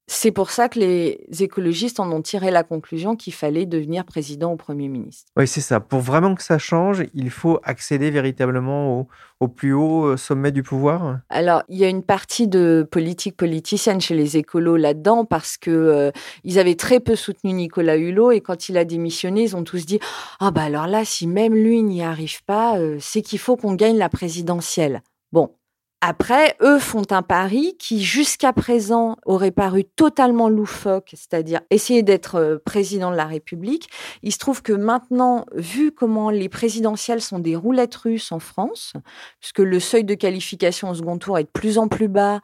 c'est 0.09 0.31
pour 0.31 0.51
ça 0.51 0.69
que 0.69 0.79
les 0.79 1.19
écologistes 1.41 1.99
en 1.99 2.09
ont 2.13 2.21
tiré 2.21 2.49
la 2.49 2.63
conclusion 2.63 3.17
qu'il 3.17 3.33
fallait 3.33 3.65
devenir 3.65 4.05
président 4.05 4.53
ou 4.53 4.55
Premier 4.55 4.87
ministre. 4.87 5.29
Oui, 5.35 5.47
c'est 5.47 5.59
ça. 5.59 5.81
Pour 5.81 5.99
vraiment 5.99 6.33
que 6.33 6.43
ça 6.43 6.57
change, 6.57 7.03
il 7.13 7.29
faut 7.29 7.59
accéder 7.63 8.09
véritablement 8.09 9.05
au, 9.39 9.47
plus 9.49 9.73
haut 9.73 10.05
euh, 10.05 10.17
sommet 10.17 10.53
du 10.53 10.63
pouvoir 10.63 11.19
Alors, 11.29 11.63
il 11.67 11.77
y 11.77 11.83
a 11.83 11.89
une 11.89 12.03
partie 12.03 12.47
de 12.47 12.87
politique 12.89 13.35
politicienne 13.35 13.99
chez 13.99 14.15
les 14.15 14.37
écolos 14.37 14.77
là-dedans 14.77 15.25
parce 15.25 15.57
que 15.57 15.71
euh, 15.71 16.11
ils 16.45 16.57
avaient 16.57 16.75
très 16.75 17.01
peu 17.01 17.15
soutenu 17.17 17.51
Nicolas 17.51 17.97
Hulot 17.97 18.31
et 18.31 18.39
quand 18.39 18.69
il 18.69 18.77
a 18.77 18.85
démissionné, 18.85 19.43
ils 19.43 19.55
ont 19.57 19.63
tous 19.63 19.85
dit 19.85 19.99
«Ah 20.39 20.51
bah 20.51 20.63
alors 20.63 20.87
là, 20.87 21.03
si 21.03 21.27
même 21.27 21.53
lui 21.53 21.83
n'y 21.83 22.01
arrive 22.01 22.43
pas, 22.45 22.77
euh, 22.79 22.97
c'est 23.01 23.21
qu'il 23.21 23.39
faut 23.39 23.57
qu'on 23.57 23.73
gagne 23.73 23.97
la 23.97 24.09
présidentielle.» 24.09 25.01
Bon, 25.33 25.51
après, 25.99 26.55
eux 26.61 26.77
font 26.77 27.05
un 27.09 27.23
pari 27.23 27.75
qui, 27.79 28.03
jusqu'à 28.03 28.53
présent, 28.53 29.17
aurait 29.25 29.51
paru 29.51 29.83
totalement 29.83 30.47
loufoque, 30.47 31.09
c'est-à-dire 31.15 31.61
essayer 31.71 32.03
d'être 32.03 32.35
euh, 32.35 32.57
président 32.63 33.09
de 33.09 33.15
la 33.15 33.25
République. 33.25 33.89
Il 34.21 34.31
se 34.31 34.37
trouve 34.37 34.61
que 34.61 34.73
maintenant, 34.73 35.45
vu 35.55 35.91
comment 35.91 36.29
les 36.29 36.49
présidentielles 36.49 37.21
sont 37.21 37.39
des 37.39 37.55
roulettes 37.55 37.95
russes 37.95 38.31
en 38.31 38.37
France, 38.37 38.93
puisque 39.39 39.59
le 39.59 39.79
seuil 39.79 40.03
de 40.03 40.13
qualification 40.13 40.91
au 40.91 40.93
second 40.93 41.17
tour 41.17 41.39
est 41.39 41.45
de 41.45 41.49
plus 41.49 41.79
en 41.79 41.87
plus 41.87 42.07
bas, 42.07 42.41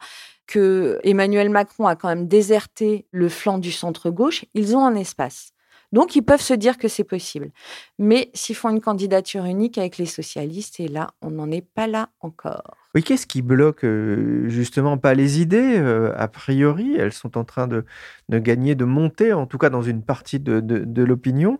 que 0.48 0.98
Emmanuel 1.04 1.48
Macron 1.48 1.86
a 1.86 1.94
quand 1.94 2.08
même 2.08 2.26
déserté 2.26 3.06
le 3.12 3.28
flanc 3.28 3.58
du 3.58 3.70
centre-gauche, 3.70 4.44
ils 4.54 4.76
ont 4.76 4.84
un 4.84 4.96
espace. 4.96 5.52
Donc, 5.92 6.16
ils 6.16 6.22
peuvent 6.22 6.42
se 6.42 6.54
dire 6.54 6.76
que 6.76 6.88
c'est 6.88 7.04
possible. 7.04 7.52
Mais 8.00 8.30
s'ils 8.34 8.56
font 8.56 8.70
une 8.70 8.80
candidature 8.80 9.44
unique 9.44 9.78
avec 9.78 9.96
les 9.96 10.06
socialistes, 10.06 10.80
et 10.80 10.88
là, 10.88 11.12
on 11.22 11.30
n'en 11.30 11.50
est 11.52 11.64
pas 11.64 11.86
là 11.86 12.08
encore. 12.20 12.83
Oui, 12.94 13.02
qu'est-ce 13.02 13.26
qui 13.26 13.42
bloque 13.42 13.84
euh, 13.84 14.48
justement 14.48 14.98
pas 14.98 15.14
les 15.14 15.40
idées 15.40 15.78
euh, 15.78 16.12
A 16.16 16.28
priori, 16.28 16.94
elles 16.96 17.12
sont 17.12 17.36
en 17.36 17.44
train 17.44 17.66
de, 17.66 17.84
gagner, 18.30 18.74
de 18.74 18.84
monter, 18.84 19.32
en 19.32 19.46
tout 19.46 19.58
cas 19.58 19.68
dans 19.68 19.82
une 19.82 20.02
partie 20.02 20.38
de, 20.38 20.60
de, 20.60 20.78
de 20.78 21.02
l'opinion. 21.02 21.58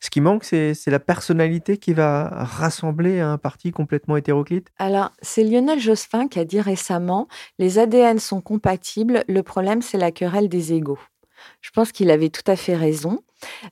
Ce 0.00 0.10
qui 0.10 0.20
manque, 0.20 0.44
c'est 0.44 0.86
la 0.86 1.00
personnalité 1.00 1.78
qui 1.78 1.94
va 1.94 2.28
rassembler 2.28 3.20
un 3.20 3.38
parti 3.38 3.72
complètement 3.72 4.16
hétéroclite. 4.16 4.68
Alors, 4.78 5.12
c'est 5.22 5.42
Lionel 5.42 5.80
Jospin 5.80 6.28
qui 6.28 6.38
a 6.38 6.44
dit 6.44 6.60
récemment, 6.60 7.28
les 7.58 7.78
ADN 7.78 8.18
sont 8.18 8.42
compatibles, 8.42 9.24
le 9.26 9.42
problème 9.42 9.80
c'est 9.80 9.98
la 9.98 10.12
querelle 10.12 10.48
des 10.48 10.74
égaux. 10.74 10.98
Je 11.60 11.70
pense 11.70 11.92
qu'il 11.92 12.10
avait 12.10 12.30
tout 12.30 12.48
à 12.50 12.56
fait 12.56 12.76
raison. 12.76 13.20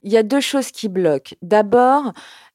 Il 0.02 0.12
y 0.12 0.16
a 0.16 0.22
deux 0.22 0.40
choses 0.40 0.70
qui 0.70 0.88
bloquent. 0.88 1.34
D'abord, 1.42 2.12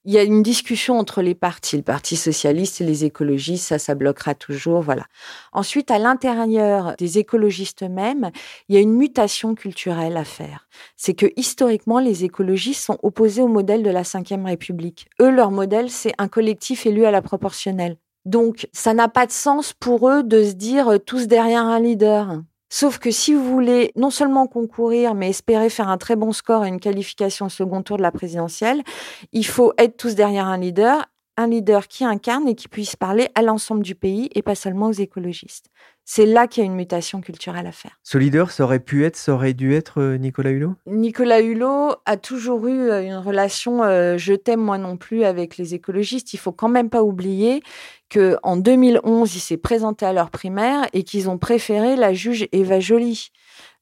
il 0.08 0.14
y 0.14 0.18
a 0.18 0.24
une 0.24 0.42
discussion 0.42 0.98
entre 0.98 1.22
les 1.22 1.36
partis, 1.36 1.76
le 1.76 1.84
Parti 1.84 2.16
socialiste 2.16 2.80
et 2.80 2.86
les 2.86 3.04
écologistes, 3.04 3.66
ça, 3.66 3.78
ça 3.78 3.94
bloquera 3.94 4.36
toujours, 4.36 4.82
voilà. 4.82 5.06
Ensuite, 5.52 5.92
à 5.92 6.00
l'intérieur 6.00 6.96
des 6.98 7.18
écologistes 7.18 7.84
eux-mêmes, 7.84 8.32
il 8.70 8.76
y 8.76 8.78
a 8.78 8.82
une 8.82 8.94
mutation 8.94 9.54
culturelle 9.54 10.16
à 10.16 10.24
faire. 10.24 10.70
C'est 10.96 11.14
que 11.14 11.26
historiquement, 11.36 12.00
les 12.00 12.24
écologistes 12.24 12.86
sont 12.86 12.98
opposés 13.04 13.42
au 13.42 13.50
modèle 13.50 13.84
de 13.84 13.90
la 13.90 14.04
Ve 14.04 14.46
République. 14.46 15.10
Eux, 15.22 15.30
leur 15.30 15.52
modèle, 15.52 15.90
c'est 15.90 16.14
un 16.18 16.30
collectif 16.30 16.86
élu 16.86 17.04
à 17.04 17.12
la 17.12 17.22
proportionnelle. 17.22 17.98
Donc, 18.24 18.70
ça 18.72 18.94
n'a 18.94 19.10
pas 19.10 19.26
de 19.26 19.34
sens 19.34 19.74
pour 19.74 20.10
eux 20.10 20.24
de 20.24 20.42
se 20.42 20.54
dire 20.54 20.88
euh, 20.88 20.98
tous 21.00 21.28
derrière 21.28 21.64
un 21.64 21.82
leader. 21.82 22.44
Sauf 22.70 23.00
que 23.00 23.12
si 23.12 23.34
vous 23.34 23.44
voulez 23.44 23.92
non 23.96 24.10
seulement 24.10 24.48
concourir, 24.48 25.14
mais 25.16 25.30
espérer 25.30 25.70
faire 25.70 25.88
un 25.88 25.98
très 25.98 26.16
bon 26.16 26.34
score 26.34 26.66
et 26.66 26.70
une 26.70 26.80
qualification 26.80 27.46
au 27.46 27.50
second 27.50 27.82
tour 27.82 27.98
de 27.98 28.02
la 28.02 28.12
présidentielle, 28.12 28.84
il 29.32 29.46
faut 29.46 29.74
être 29.78 29.96
tous 29.96 30.16
derrière 30.16 30.48
un 30.48 30.58
leader, 30.58 31.06
un 31.38 31.48
leader 31.48 31.88
qui 31.88 32.04
incarne 32.04 32.48
et 32.48 32.56
qui 32.56 32.68
puisse 32.68 32.96
parler 32.96 33.30
à 33.36 33.42
l'ensemble 33.42 33.84
du 33.84 33.96
pays 33.96 34.30
et 34.36 34.42
pas 34.42 34.56
seulement 34.56 34.88
aux 34.88 34.92
écologistes. 34.92 35.68
C'est 36.10 36.26
là 36.26 36.48
qu'il 36.48 36.64
y 36.64 36.66
a 36.66 36.68
une 36.68 36.76
mutation 36.76 37.20
culturelle 37.20 37.68
à 37.68 37.74
faire. 37.74 38.00
Ce 38.02 38.18
leader, 38.18 38.50
ça 38.50 38.64
aurait 38.64 38.80
pu 38.80 39.04
être, 39.04 39.18
ça 39.18 39.34
aurait 39.34 39.54
dû 39.54 39.74
être 39.74 40.00
euh, 40.00 40.18
Nicolas 40.18 40.52
Hulot? 40.52 40.74
Nicolas 40.86 41.42
Hulot 41.42 41.96
a 42.06 42.16
toujours 42.16 42.66
eu 42.68 42.90
euh, 42.90 43.04
une 43.04 43.18
relation 43.18 43.84
euh, 43.84 44.18
je 44.18 44.34
t'aime 44.34 44.62
moi 44.62 44.78
non 44.78 44.96
plus 44.96 45.26
avec 45.26 45.58
les 45.58 45.74
écologistes. 45.74 46.34
Il 46.34 46.38
faut 46.38 46.54
quand 46.54 46.70
même 46.70 46.90
pas 46.90 47.04
oublier 47.04 47.62
que 48.08 48.38
en 48.42 48.56
2011, 48.56 49.36
il 49.36 49.40
s'est 49.42 49.58
présenté 49.58 50.06
à 50.06 50.14
leur 50.14 50.30
primaire 50.30 50.88
et 50.94 51.04
qu'ils 51.04 51.30
ont 51.30 51.38
préféré 51.38 51.98
la 51.98 52.14
juge 52.14 52.48
Eva 52.54 52.80
Joly. 52.80 53.28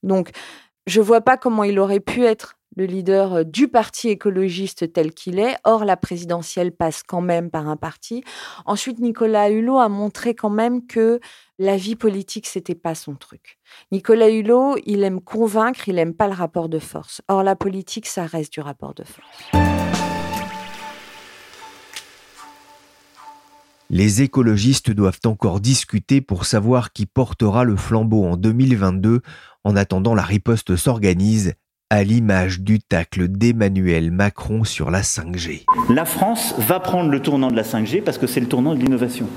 Donc, 0.02 0.32
je 0.88 1.02
vois 1.02 1.22
pas 1.22 1.38
comment 1.38 1.64
il 1.64 1.78
aurait 1.78 2.00
pu 2.00 2.24
être 2.24 2.56
le 2.76 2.86
leader 2.86 3.46
du 3.46 3.68
parti 3.68 4.10
écologiste 4.10 4.92
tel 4.92 5.14
qu'il 5.14 5.38
est. 5.40 5.56
Or, 5.64 5.86
la 5.86 5.96
présidentielle 5.96 6.72
passe 6.72 7.04
quand 7.04 7.22
même 7.22 7.52
par 7.52 7.70
un 7.70 7.78
parti. 7.78 8.24
Ensuite, 8.66 9.00
Nicolas 9.00 9.52
Hulot 9.52 9.78
a 9.78 9.90
montré 9.90 10.34
quand 10.34 10.50
même 10.50 10.86
que 10.88 11.20
la 11.58 11.78
vie 11.78 11.96
politique, 11.96 12.48
c'était 12.48 12.76
pas 12.76 12.96
son 12.96 13.16
truc. 13.16 13.58
Nicolas 13.92 14.30
Hulot, 14.30 14.78
il 14.86 15.04
aime 15.04 15.22
convaincre, 15.22 15.88
il 15.88 15.98
aime 16.00 16.14
pas 16.14 16.28
le 16.28 16.34
rapport 16.34 16.70
de 16.70 16.80
force. 16.80 17.22
Or, 17.28 17.44
la 17.44 17.56
politique, 17.56 18.08
ça 18.08 18.26
reste 18.26 18.54
du 18.54 18.60
rapport 18.60 18.94
de 18.94 19.04
force. 19.04 19.66
Les 23.90 24.24
écologistes 24.24 24.92
doivent 24.92 25.20
encore 25.26 25.62
discuter 25.62 26.20
pour 26.20 26.46
savoir 26.46 26.92
qui 26.92 27.06
portera 27.06 27.64
le 27.64 27.76
flambeau 27.76 28.26
en 28.26 28.36
2022. 28.36 29.22
En 29.64 29.76
attendant, 29.76 30.16
la 30.16 30.24
riposte 30.24 30.76
s'organise 30.76 31.54
à 31.92 32.04
l'image 32.04 32.62
du 32.62 32.80
tacle 32.80 33.28
d'Emmanuel 33.28 34.12
Macron 34.12 34.64
sur 34.64 34.90
la 34.90 35.02
5G. 35.02 35.66
La 35.90 36.06
France 36.06 36.56
va 36.58 36.80
prendre 36.80 37.12
le 37.12 37.22
tournant 37.22 37.52
de 37.52 37.56
la 37.56 37.64
5G 37.64 38.02
parce 38.02 38.18
que 38.18 38.26
c'est 38.26 38.40
le 38.40 38.48
tournant 38.48 38.74
de 38.74 38.80
l'innovation. 38.80 39.28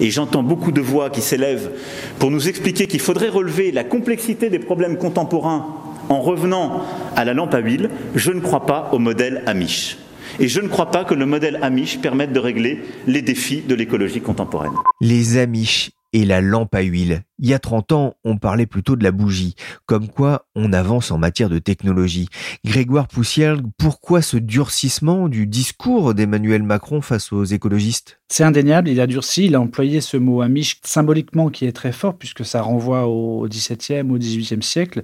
Et 0.00 0.10
j'entends 0.10 0.42
beaucoup 0.42 0.72
de 0.72 0.80
voix 0.80 1.10
qui 1.10 1.20
s'élèvent 1.20 1.70
pour 2.18 2.30
nous 2.30 2.48
expliquer 2.48 2.86
qu'il 2.86 3.00
faudrait 3.00 3.28
relever 3.28 3.72
la 3.72 3.84
complexité 3.84 4.50
des 4.50 4.58
problèmes 4.58 4.98
contemporains 4.98 5.66
en 6.08 6.20
revenant 6.20 6.82
à 7.16 7.24
la 7.24 7.34
lampe 7.34 7.54
à 7.54 7.58
huile. 7.58 7.90
Je 8.14 8.32
ne 8.32 8.40
crois 8.40 8.66
pas 8.66 8.90
au 8.92 8.98
modèle 8.98 9.42
Amish. 9.46 9.98
Et 10.40 10.48
je 10.48 10.60
ne 10.60 10.68
crois 10.68 10.90
pas 10.90 11.04
que 11.04 11.14
le 11.14 11.26
modèle 11.26 11.58
Amish 11.62 11.98
permette 12.00 12.32
de 12.32 12.40
régler 12.40 12.82
les 13.06 13.22
défis 13.22 13.62
de 13.66 13.74
l'écologie 13.74 14.20
contemporaine. 14.20 14.72
Les 15.00 15.38
Amish 15.38 15.90
et 16.14 16.24
la 16.24 16.40
lampe 16.40 16.74
à 16.74 16.80
huile. 16.80 17.24
Il 17.40 17.48
y 17.48 17.54
a 17.54 17.58
30 17.58 17.92
ans, 17.92 18.14
on 18.24 18.38
parlait 18.38 18.66
plutôt 18.66 18.94
de 18.94 19.02
la 19.02 19.10
bougie, 19.10 19.56
comme 19.84 20.08
quoi 20.08 20.46
on 20.54 20.72
avance 20.72 21.10
en 21.10 21.18
matière 21.18 21.50
de 21.50 21.58
technologie. 21.58 22.28
Grégoire 22.64 23.08
Poussière, 23.08 23.56
pourquoi 23.78 24.22
ce 24.22 24.36
durcissement 24.36 25.28
du 25.28 25.48
discours 25.48 26.14
d'Emmanuel 26.14 26.62
Macron 26.62 27.00
face 27.00 27.32
aux 27.32 27.42
écologistes? 27.44 28.20
C'est 28.28 28.44
indéniable, 28.44 28.88
il 28.88 29.00
a 29.00 29.08
durci, 29.08 29.46
il 29.46 29.56
a 29.56 29.60
employé 29.60 30.00
ce 30.00 30.16
mot 30.16 30.40
amish 30.40 30.78
symboliquement 30.84 31.50
qui 31.50 31.66
est 31.66 31.72
très 31.72 31.92
fort 31.92 32.16
puisque 32.16 32.44
ça 32.44 32.62
renvoie 32.62 33.08
au 33.08 33.48
XVIIe, 33.48 34.08
au 34.08 34.16
XVIIIe 34.16 34.62
siècle. 34.62 35.02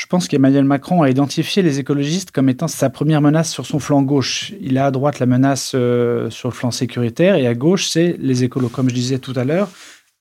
Je 0.00 0.06
pense 0.06 0.28
qu'Emmanuel 0.28 0.64
Macron 0.64 1.02
a 1.02 1.10
identifié 1.10 1.62
les 1.62 1.78
écologistes 1.78 2.30
comme 2.30 2.48
étant 2.48 2.68
sa 2.68 2.88
première 2.88 3.20
menace 3.20 3.52
sur 3.52 3.66
son 3.66 3.78
flanc 3.78 4.00
gauche. 4.00 4.54
Il 4.62 4.78
a 4.78 4.86
à 4.86 4.90
droite 4.90 5.18
la 5.18 5.26
menace 5.26 5.72
euh, 5.74 6.30
sur 6.30 6.48
le 6.48 6.54
flanc 6.54 6.70
sécuritaire 6.70 7.34
et 7.34 7.46
à 7.46 7.52
gauche, 7.52 7.86
c'est 7.86 8.16
les 8.18 8.42
écolos. 8.42 8.70
Comme 8.70 8.88
je 8.88 8.94
disais 8.94 9.18
tout 9.18 9.34
à 9.36 9.44
l'heure, 9.44 9.68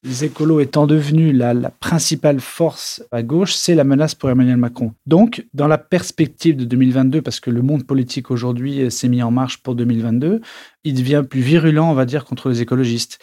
les 0.04 0.26
écolos 0.26 0.60
étant 0.60 0.86
devenus 0.86 1.34
la, 1.34 1.54
principale 1.80 2.42
force 2.42 3.02
à 3.14 3.24
gauche, 3.24 3.54
c'est 3.54 3.74
la 3.74 3.86
menace 3.86 4.16
pour 4.16 4.30
Emmanuel 4.30 4.58
Macron. 4.58 4.92
Donc, 5.06 5.46
dans 5.54 5.70
la 5.70 5.78
perspective 5.78 6.58
de 6.58 6.66
2022, 6.66 7.22
parce 7.22 7.40
que 7.40 7.50
le 7.50 7.62
monde 7.62 7.88
politique 7.88 8.32
aujourd'hui 8.32 8.82
euh, 8.82 8.90
s'est 8.90 9.08
mis 9.08 9.24
en 9.24 9.32
marche 9.32 9.60
pour 9.64 9.76
2022, 9.76 10.42
il 10.84 10.94
devient 10.94 11.24
plus 11.28 11.40
virulent, 11.40 11.90
on 11.90 11.94
va 11.94 12.06
dire, 12.06 12.26
contre 12.26 12.50
les 12.50 12.62
écologistes. 12.62 13.18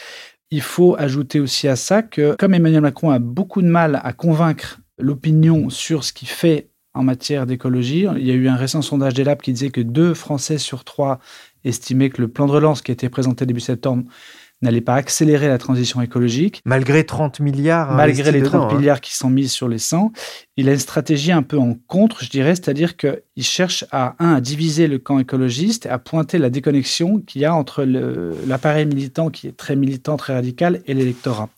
Il 0.50 0.62
faut 0.62 0.96
ajouter 0.98 1.38
aussi 1.38 1.68
à 1.68 1.76
ça 1.76 2.00
que, 2.00 2.34
comme 2.36 2.54
Emmanuel 2.54 2.80
Macron 2.80 3.10
a 3.10 3.18
beaucoup 3.18 3.60
de 3.60 3.68
mal 3.68 4.00
à 4.02 4.14
convaincre 4.14 4.78
l'opinion 4.98 5.70
sur 5.70 6.04
ce 6.04 6.12
qu'il 6.12 6.28
fait 6.28 6.68
en 6.94 7.02
matière 7.02 7.46
d'écologie. 7.46 8.06
Il 8.16 8.26
y 8.26 8.30
a 8.30 8.34
eu 8.34 8.48
un 8.48 8.56
récent 8.56 8.82
sondage 8.82 9.14
des 9.14 9.24
Labs 9.24 9.40
qui 9.40 9.52
disait 9.52 9.70
que 9.70 9.80
deux 9.80 10.14
Français 10.14 10.58
sur 10.58 10.84
trois 10.84 11.20
estimaient 11.64 12.10
que 12.10 12.22
le 12.22 12.28
plan 12.28 12.46
de 12.46 12.52
relance 12.52 12.80
qui 12.80 12.90
a 12.90 12.94
été 12.94 13.08
présenté 13.08 13.44
début 13.44 13.60
septembre 13.60 14.04
n'allait 14.62 14.80
pas 14.80 14.94
accélérer 14.94 15.48
la 15.48 15.58
transition 15.58 16.00
écologique. 16.00 16.62
Malgré 16.64 17.04
30 17.04 17.40
milliards. 17.40 17.94
Malgré 17.94 18.32
les 18.32 18.42
30 18.42 18.72
hein. 18.72 18.76
milliards 18.76 19.02
qui 19.02 19.14
sont 19.14 19.28
mis 19.28 19.48
sur 19.48 19.68
les 19.68 19.78
100, 19.78 20.12
il 20.56 20.68
a 20.70 20.72
une 20.72 20.78
stratégie 20.78 21.32
un 21.32 21.42
peu 21.42 21.58
en 21.58 21.74
contre, 21.86 22.24
je 22.24 22.30
dirais, 22.30 22.54
c'est-à-dire 22.54 22.96
qu'il 22.96 23.20
cherche 23.40 23.84
à, 23.92 24.16
un, 24.18 24.34
à 24.34 24.40
diviser 24.40 24.86
le 24.86 24.98
camp 24.98 25.18
écologiste, 25.18 25.84
à 25.86 25.98
pointer 25.98 26.38
la 26.38 26.48
déconnexion 26.48 27.20
qu'il 27.20 27.42
y 27.42 27.44
a 27.44 27.54
entre 27.54 27.84
l'appareil 27.84 28.86
militant 28.86 29.28
qui 29.28 29.46
est 29.46 29.56
très 29.56 29.76
militant, 29.76 30.16
très 30.16 30.32
radical, 30.32 30.80
et 30.86 30.94
l'électorat. 30.94 31.50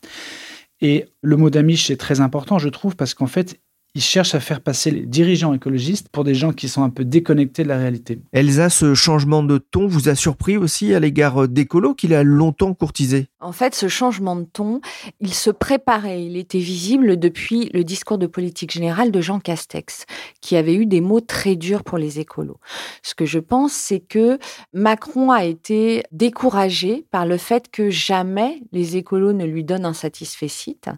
Et 0.81 1.05
le 1.21 1.37
mot 1.37 1.49
d'amiche 1.49 1.89
est 1.89 1.97
très 1.97 2.21
important, 2.21 2.59
je 2.59 2.69
trouve, 2.69 2.95
parce 2.95 3.13
qu'en 3.13 3.27
fait, 3.27 3.59
il 3.95 4.01
cherche 4.01 4.35
à 4.35 4.39
faire 4.39 4.61
passer 4.61 4.91
les 4.91 5.05
dirigeants 5.05 5.53
écologistes 5.53 6.09
pour 6.09 6.23
des 6.23 6.35
gens 6.35 6.53
qui 6.53 6.69
sont 6.69 6.83
un 6.83 6.89
peu 6.89 7.03
déconnectés 7.03 7.63
de 7.63 7.69
la 7.69 7.77
réalité. 7.77 8.21
Elsa, 8.31 8.69
ce 8.69 8.93
changement 8.93 9.41
de 9.43 9.57
ton 9.57 9.87
vous 9.87 10.09
a 10.09 10.15
surpris 10.15 10.57
aussi 10.57 10.93
à 10.93 10.99
l'égard 10.99 11.47
d'écolo 11.47 11.95
qu'il 11.95 12.13
a 12.13 12.23
longtemps 12.23 12.73
courtisé? 12.73 13.27
En 13.41 13.53
fait, 13.53 13.73
ce 13.73 13.87
changement 13.87 14.35
de 14.35 14.43
ton, 14.43 14.81
il 15.21 15.33
se 15.33 15.49
préparait, 15.49 16.23
il 16.25 16.35
était 16.35 16.59
visible 16.59 17.17
depuis 17.17 17.69
le 17.73 17.85
discours 17.85 18.17
de 18.17 18.27
politique 18.27 18.71
générale 18.71 19.11
de 19.11 19.21
Jean 19.21 19.39
Castex, 19.39 20.05
qui 20.41 20.57
avait 20.57 20.75
eu 20.75 20.85
des 20.85 20.99
mots 20.99 21.21
très 21.21 21.55
durs 21.55 21.83
pour 21.83 21.97
les 21.97 22.19
écolos. 22.19 22.59
Ce 23.01 23.15
que 23.15 23.25
je 23.25 23.39
pense, 23.39 23.71
c'est 23.71 24.01
que 24.01 24.39
Macron 24.73 25.31
a 25.31 25.45
été 25.45 26.03
découragé 26.11 27.05
par 27.11 27.25
le 27.25 27.37
fait 27.37 27.71
que 27.71 27.89
jamais 27.89 28.61
les 28.73 28.97
écolos 28.97 29.33
ne 29.33 29.45
lui 29.45 29.63
donnent 29.63 29.85
un 29.85 29.93
satisfait 29.93 30.47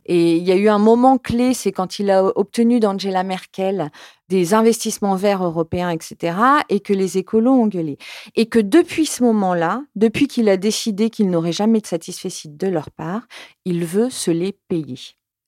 Et 0.05 0.37
il 0.37 0.43
y 0.43 0.51
a 0.51 0.55
eu 0.55 0.67
un 0.67 0.79
moment 0.79 1.17
clé, 1.17 1.53
c'est 1.53 1.71
quand 1.71 1.99
il 1.99 2.09
a 2.09 2.25
obtenu 2.37 2.79
d'Angela 2.79 3.23
Merkel 3.23 3.91
des 4.31 4.53
investissements 4.53 5.17
verts 5.17 5.43
européens, 5.43 5.89
etc., 5.89 6.37
et 6.69 6.79
que 6.79 6.93
les 6.93 7.17
écolos 7.17 7.51
ont 7.51 7.67
gueulé. 7.67 7.97
Et 8.35 8.45
que 8.45 8.59
depuis 8.59 9.05
ce 9.05 9.23
moment-là, 9.23 9.83
depuis 9.95 10.27
qu'il 10.27 10.47
a 10.47 10.55
décidé 10.55 11.09
qu'il 11.09 11.29
n'aurait 11.29 11.51
jamais 11.51 11.81
de 11.81 11.85
satisfait 11.85 12.29
de 12.45 12.67
leur 12.67 12.91
part, 12.91 13.27
il 13.65 13.83
veut 13.83 14.09
se 14.09 14.31
les 14.31 14.53
payer. 14.69 14.99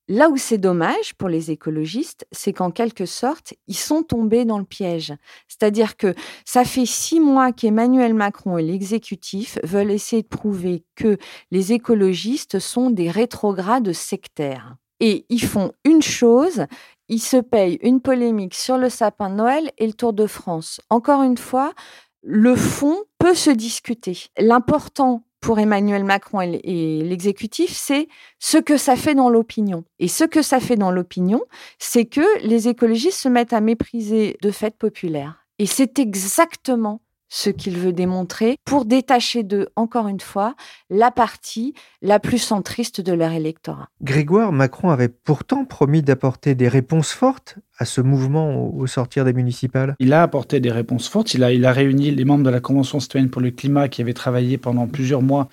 Là 0.10 0.30
où 0.30 0.36
c'est 0.36 0.58
dommage 0.58 1.13
pour 1.17 1.30
les 1.30 1.50
écologistes, 1.50 2.28
c'est 2.34 2.52
qu'en 2.52 2.72
quelque 2.72 3.06
sorte, 3.06 3.54
ils 3.67 3.78
sont 3.78 4.04
tombés 4.04 4.43
dans 4.43 4.60
le 4.60 4.65
piège. 4.65 5.13
C'est-à-dire 5.48 5.96
que 5.96 6.13
ça 6.43 6.65
fait 6.65 6.86
six 6.86 7.22
mois 7.22 7.54
qu'Emmanuel 7.54 8.13
Macron 8.13 8.58
et 8.58 8.63
l'exécutif 8.63 9.60
veulent 9.63 9.91
essayer 9.91 10.24
de 10.24 10.28
prouver 10.28 10.84
que 10.96 11.17
les 11.52 11.72
écologistes 11.72 12.60
sont 12.60 12.89
des 12.89 13.10
rétrogrades 13.10 13.93
sectaires. 13.93 14.76
Et 15.06 15.26
ils 15.28 15.44
font 15.44 15.74
une 15.84 16.02
chose, 16.02 16.66
il 17.10 17.20
se 17.20 17.36
paye 17.36 17.78
une 17.82 18.00
polémique 18.00 18.54
sur 18.54 18.78
le 18.78 18.88
sapin 18.88 19.30
de 19.30 19.36
Noël 19.36 19.70
et 19.78 19.86
le 19.86 19.92
Tour 19.92 20.13
de 20.13 20.28
France. 20.28 20.80
Encore 20.89 21.24
une 21.24 21.38
fois, 21.38 21.74
le 22.22 22.56
fond 22.56 22.96
peut 23.20 23.34
se 23.34 23.50
discuter. 23.50 24.18
L'important 24.39 25.26
pour 25.42 25.60
Emmanuel 25.60 26.06
Macron 26.06 26.39
et 26.39 27.02
l'exécutif, 27.04 27.72
c'est 27.76 28.08
ce 28.39 28.58
que 28.58 28.78
ça 28.78 28.96
fait 28.96 29.13
dans 29.13 29.30
l'opinion. 29.30 29.84
Et 30.00 30.08
ce 30.08 30.24
que 30.24 30.42
ça 30.42 30.62
fait 30.62 30.78
dans 30.78 30.89
l'opinion, 30.89 31.42
c'est 31.80 32.06
que 32.06 32.48
les 32.48 32.70
écologistes 32.70 33.20
se 33.20 33.28
mettent 33.28 33.52
à 33.52 33.60
mépriser 33.60 34.38
de 34.42 34.52
fait 34.52 34.78
populaire. 34.78 35.46
Et 35.60 35.66
c'est 35.66 36.00
exactement 36.00 37.02
ce 37.34 37.50
qu'il 37.50 37.80
veut 37.80 37.93
démontrer 37.93 38.58
pour 38.63 38.86
détacher 38.86 39.41
d'eux, 39.41 39.67
encore 39.76 40.08
une 40.08 40.19
fois, 40.19 40.54
la 40.91 41.10
partie 41.10 41.74
la 42.04 42.19
plus 42.19 42.38
centriste 42.38 43.02
de 43.02 43.12
leur 43.12 43.32
électorat. 43.32 43.89
Grégoire 44.04 44.52
Macron 44.52 44.91
avait 44.91 45.10
pourtant 45.10 45.65
promis 45.65 46.04
d'apporter 46.04 46.54
des 46.54 46.67
réponses 46.67 47.12
fortes 47.12 47.56
à 47.80 47.86
ce 47.86 48.02
mouvement 48.02 48.72
au 48.76 48.86
sortir 48.86 49.26
des 49.26 49.34
municipales 49.34 49.96
Il 49.98 50.13
a 50.13 50.22
apporté 50.22 50.60
des 50.60 50.72
réponses 50.72 51.10
fortes. 51.10 51.34
Il 51.34 51.43
a, 51.43 51.52
il 51.52 51.65
a 51.65 51.72
réuni 51.72 52.12
les 52.12 52.24
membres 52.24 52.43
de 52.43 52.52
la 52.52 52.60
Convention 52.60 53.00
citoyenne 53.00 53.32
pour 53.32 53.41
le 53.41 53.50
climat 53.50 53.88
qui 53.88 54.04
avaient 54.04 54.13
travaillé 54.13 54.60
pendant 54.60 54.86
plusieurs 54.88 55.24
mois 55.24 55.50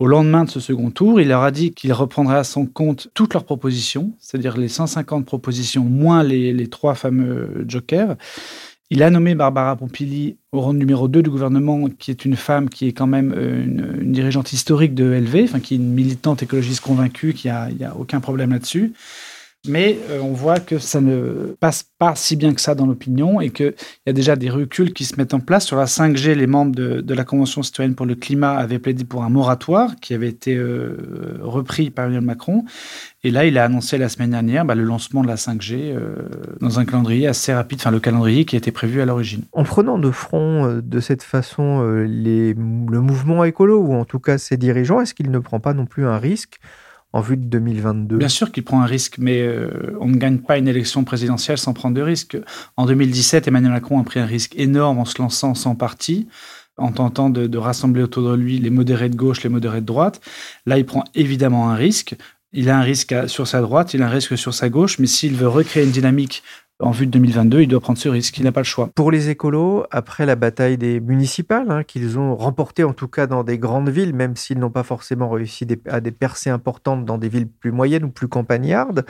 au 0.00 0.08
lendemain 0.08 0.42
de 0.44 0.50
ce 0.50 0.58
second 0.58 0.90
tour. 0.90 1.20
Il 1.20 1.28
leur 1.28 1.42
a 1.42 1.52
dit 1.52 1.70
qu'il 1.70 1.92
reprendrait 1.92 2.38
à 2.38 2.44
son 2.44 2.66
compte 2.66 3.08
toutes 3.14 3.34
leurs 3.34 3.44
propositions, 3.44 4.12
c'est-à-dire 4.18 4.56
les 4.56 4.68
150 4.68 5.24
propositions 5.24 5.84
moins 5.84 6.24
les, 6.24 6.52
les 6.52 6.66
trois 6.66 6.96
fameux 6.96 7.64
jokers. 7.68 8.16
Il 8.92 9.04
a 9.04 9.10
nommé 9.10 9.36
Barbara 9.36 9.76
Pompili 9.76 10.36
au 10.50 10.60
rang 10.60 10.72
numéro 10.74 11.06
2 11.06 11.22
du 11.22 11.30
gouvernement, 11.30 11.88
qui 11.88 12.10
est 12.10 12.24
une 12.24 12.34
femme 12.34 12.68
qui 12.68 12.88
est 12.88 12.92
quand 12.92 13.06
même 13.06 13.32
euh, 13.36 13.64
une, 13.64 14.12
dirigeante 14.12 14.52
historique 14.52 14.94
de 14.94 15.04
LV, 15.04 15.44
enfin, 15.44 15.60
qui 15.60 15.74
est 15.74 15.76
une 15.76 15.92
militante 15.92 16.42
écologiste 16.42 16.80
convaincue, 16.80 17.32
qui 17.32 17.46
n'y 17.46 17.84
a 17.84 17.96
aucun 17.96 18.18
problème 18.18 18.50
là-dessus. 18.50 18.92
Mais 19.68 19.98
euh, 20.08 20.20
on 20.22 20.32
voit 20.32 20.58
que 20.58 20.78
ça 20.78 21.02
ne 21.02 21.54
passe 21.60 21.84
pas 21.98 22.14
si 22.14 22.34
bien 22.36 22.54
que 22.54 22.62
ça 22.62 22.74
dans 22.74 22.86
l'opinion 22.86 23.42
et 23.42 23.50
qu'il 23.50 23.74
y 24.06 24.10
a 24.10 24.14
déjà 24.14 24.34
des 24.34 24.48
reculs 24.48 24.94
qui 24.94 25.04
se 25.04 25.16
mettent 25.16 25.34
en 25.34 25.40
place. 25.40 25.66
Sur 25.66 25.76
la 25.76 25.84
5G, 25.84 26.32
les 26.32 26.46
membres 26.46 26.74
de, 26.74 27.14
la 27.14 27.24
Convention 27.24 27.62
citoyenne 27.62 27.94
pour 27.94 28.06
le 28.06 28.14
climat 28.14 28.56
avaient 28.56 28.78
plaidé 28.78 29.04
pour 29.04 29.22
un 29.22 29.28
moratoire 29.28 29.96
qui 30.00 30.14
avait 30.14 30.30
été 30.30 30.56
euh, 30.56 31.38
repris 31.42 31.90
par 31.90 32.06
Emmanuel 32.06 32.24
Macron. 32.24 32.64
Et 33.22 33.30
là, 33.30 33.44
il 33.44 33.58
a 33.58 33.64
annoncé 33.64 33.98
la 33.98 34.08
semaine 34.08 34.30
dernière 34.30 34.64
bah, 34.64 34.74
le 34.74 34.82
lancement 34.82 35.22
de 35.22 35.28
la 35.28 35.36
5G 35.36 35.74
euh, 35.74 36.14
dans 36.62 36.78
un 36.78 36.86
calendrier 36.86 37.26
assez 37.26 37.52
rapide, 37.52 37.80
enfin 37.82 37.90
le 37.90 38.00
calendrier 38.00 38.46
qui 38.46 38.56
était 38.56 38.72
prévu 38.72 39.02
à 39.02 39.04
l'origine. 39.04 39.42
En 39.52 39.64
prenant 39.64 39.98
de 39.98 40.10
front 40.10 40.80
de 40.82 41.00
cette 41.00 41.22
façon 41.22 41.82
le 41.82 42.54
mouvement 43.00 43.44
écolo, 43.44 43.78
ou 43.78 43.92
en 43.92 44.06
tout 44.06 44.20
cas 44.20 44.38
ses 44.38 44.56
dirigeants, 44.56 45.02
est-ce 45.02 45.12
qu'il 45.12 45.30
ne 45.30 45.38
prend 45.38 45.60
pas 45.60 45.74
non 45.74 45.84
plus 45.84 46.06
un 46.06 46.16
risque 46.16 46.60
en 47.12 47.20
vue 47.20 47.36
de 47.36 47.44
2022 47.44 48.18
Bien 48.18 48.28
sûr 48.28 48.52
qu'il 48.52 48.64
prend 48.64 48.80
un 48.82 48.86
risque, 48.86 49.18
mais 49.18 49.40
euh, 49.42 49.96
on 50.00 50.08
ne 50.08 50.16
gagne 50.16 50.38
pas 50.38 50.58
une 50.58 50.68
élection 50.68 51.04
présidentielle 51.04 51.58
sans 51.58 51.72
prendre 51.72 51.96
de 51.96 52.02
risque. 52.02 52.36
En 52.76 52.86
2017, 52.86 53.48
Emmanuel 53.48 53.72
Macron 53.72 54.00
a 54.00 54.04
pris 54.04 54.20
un 54.20 54.26
risque 54.26 54.54
énorme 54.56 54.98
en 54.98 55.04
se 55.04 55.20
lançant 55.20 55.54
sans 55.54 55.74
parti, 55.74 56.28
en 56.76 56.92
tentant 56.92 57.30
de, 57.30 57.46
de 57.46 57.58
rassembler 57.58 58.02
autour 58.02 58.30
de 58.30 58.36
lui 58.36 58.58
les 58.58 58.70
modérés 58.70 59.08
de 59.08 59.16
gauche, 59.16 59.42
les 59.42 59.50
modérés 59.50 59.80
de 59.80 59.86
droite. 59.86 60.20
Là, 60.66 60.78
il 60.78 60.86
prend 60.86 61.04
évidemment 61.14 61.70
un 61.70 61.74
risque. 61.74 62.16
Il 62.52 62.68
a 62.68 62.78
un 62.78 62.82
risque 62.82 63.14
sur 63.28 63.46
sa 63.46 63.60
droite, 63.60 63.94
il 63.94 64.02
a 64.02 64.06
un 64.06 64.10
risque 64.10 64.36
sur 64.36 64.54
sa 64.54 64.68
gauche, 64.68 64.98
mais 64.98 65.06
s'il 65.06 65.34
veut 65.34 65.48
recréer 65.48 65.84
une 65.84 65.92
dynamique 65.92 66.42
en 66.80 66.90
vue 66.90 67.06
de 67.06 67.10
2022, 67.12 67.62
il 67.62 67.68
doit 67.68 67.80
prendre 67.80 67.98
ce 67.98 68.08
risque, 68.08 68.38
il 68.38 68.44
n'a 68.44 68.52
pas 68.52 68.60
le 68.60 68.64
choix. 68.64 68.90
Pour 68.94 69.10
les 69.10 69.28
écolos, 69.28 69.84
après 69.90 70.26
la 70.26 70.36
bataille 70.36 70.78
des 70.78 71.00
municipales, 71.00 71.70
hein, 71.70 71.82
qu'ils 71.84 72.18
ont 72.18 72.36
remportées 72.36 72.84
en 72.84 72.92
tout 72.92 73.08
cas 73.08 73.26
dans 73.26 73.44
des 73.44 73.58
grandes 73.58 73.88
villes, 73.88 74.14
même 74.14 74.36
s'ils 74.36 74.58
n'ont 74.58 74.70
pas 74.70 74.82
forcément 74.82 75.28
réussi 75.28 75.66
à 75.88 76.00
des 76.00 76.10
percées 76.10 76.50
importantes 76.50 77.04
dans 77.04 77.18
des 77.18 77.28
villes 77.28 77.48
plus 77.48 77.72
moyennes 77.72 78.04
ou 78.04 78.10
plus 78.10 78.28
campagnardes, 78.28 79.04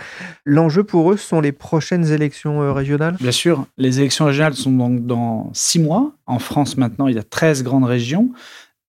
l'enjeu 0.44 0.84
pour 0.84 1.12
eux 1.12 1.16
sont 1.16 1.40
les 1.40 1.52
prochaines 1.52 2.10
élections 2.12 2.62
euh, 2.62 2.72
régionales? 2.72 3.16
Bien 3.20 3.32
sûr, 3.32 3.66
les 3.78 4.00
élections 4.00 4.24
régionales 4.26 4.54
sont 4.54 4.72
donc 4.72 5.06
dans 5.06 5.50
six 5.52 5.78
mois. 5.78 6.12
En 6.26 6.38
France 6.38 6.76
maintenant, 6.76 7.08
il 7.08 7.16
y 7.16 7.18
a 7.18 7.22
13 7.22 7.62
grandes 7.62 7.84
régions. 7.84 8.30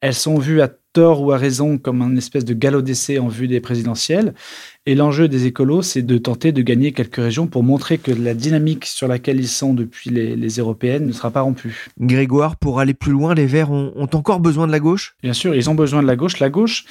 Elles 0.01 0.15
sont 0.15 0.37
vues 0.37 0.61
à 0.61 0.67
tort 0.93 1.21
ou 1.21 1.31
à 1.31 1.37
raison 1.37 1.77
comme 1.77 2.01
un 2.01 2.15
espèce 2.15 2.43
de 2.43 2.53
galop 2.53 2.81
d'essai 2.81 3.19
en 3.19 3.27
vue 3.27 3.47
des 3.47 3.61
présidentielles. 3.61 4.33
Et 4.85 4.95
l'enjeu 4.95 5.27
des 5.27 5.45
écolos, 5.45 5.83
c'est 5.83 6.01
de 6.01 6.17
tenter 6.17 6.51
de 6.51 6.61
gagner 6.61 6.91
quelques 6.91 7.17
régions 7.17 7.47
pour 7.47 7.63
montrer 7.63 7.97
que 7.97 8.11
la 8.11 8.33
dynamique 8.33 8.85
sur 8.85 9.07
laquelle 9.07 9.39
ils 9.39 9.47
sont 9.47 9.73
depuis 9.73 10.09
les, 10.09 10.47
européennes 10.57 11.05
ne 11.05 11.11
sera 11.11 11.31
pas 11.31 11.41
rompue. 11.41 11.87
Grégoire, 11.99 12.57
pour 12.57 12.79
aller 12.79 12.93
plus 12.93 13.11
loin, 13.11 13.33
les 13.35 13.45
Verts 13.45 13.71
ont, 13.71 13.93
ont 13.95 14.09
encore 14.13 14.39
besoin 14.39 14.67
de 14.67 14.71
la 14.71 14.79
gauche? 14.79 15.15
Bien 15.23 15.33
sûr, 15.33 15.55
ils 15.55 15.69
ont 15.69 15.75
besoin 15.75 16.01
de 16.01 16.07
la 16.07 16.15
gauche. 16.15 16.39
La 16.39 16.49
gauche, 16.49 16.85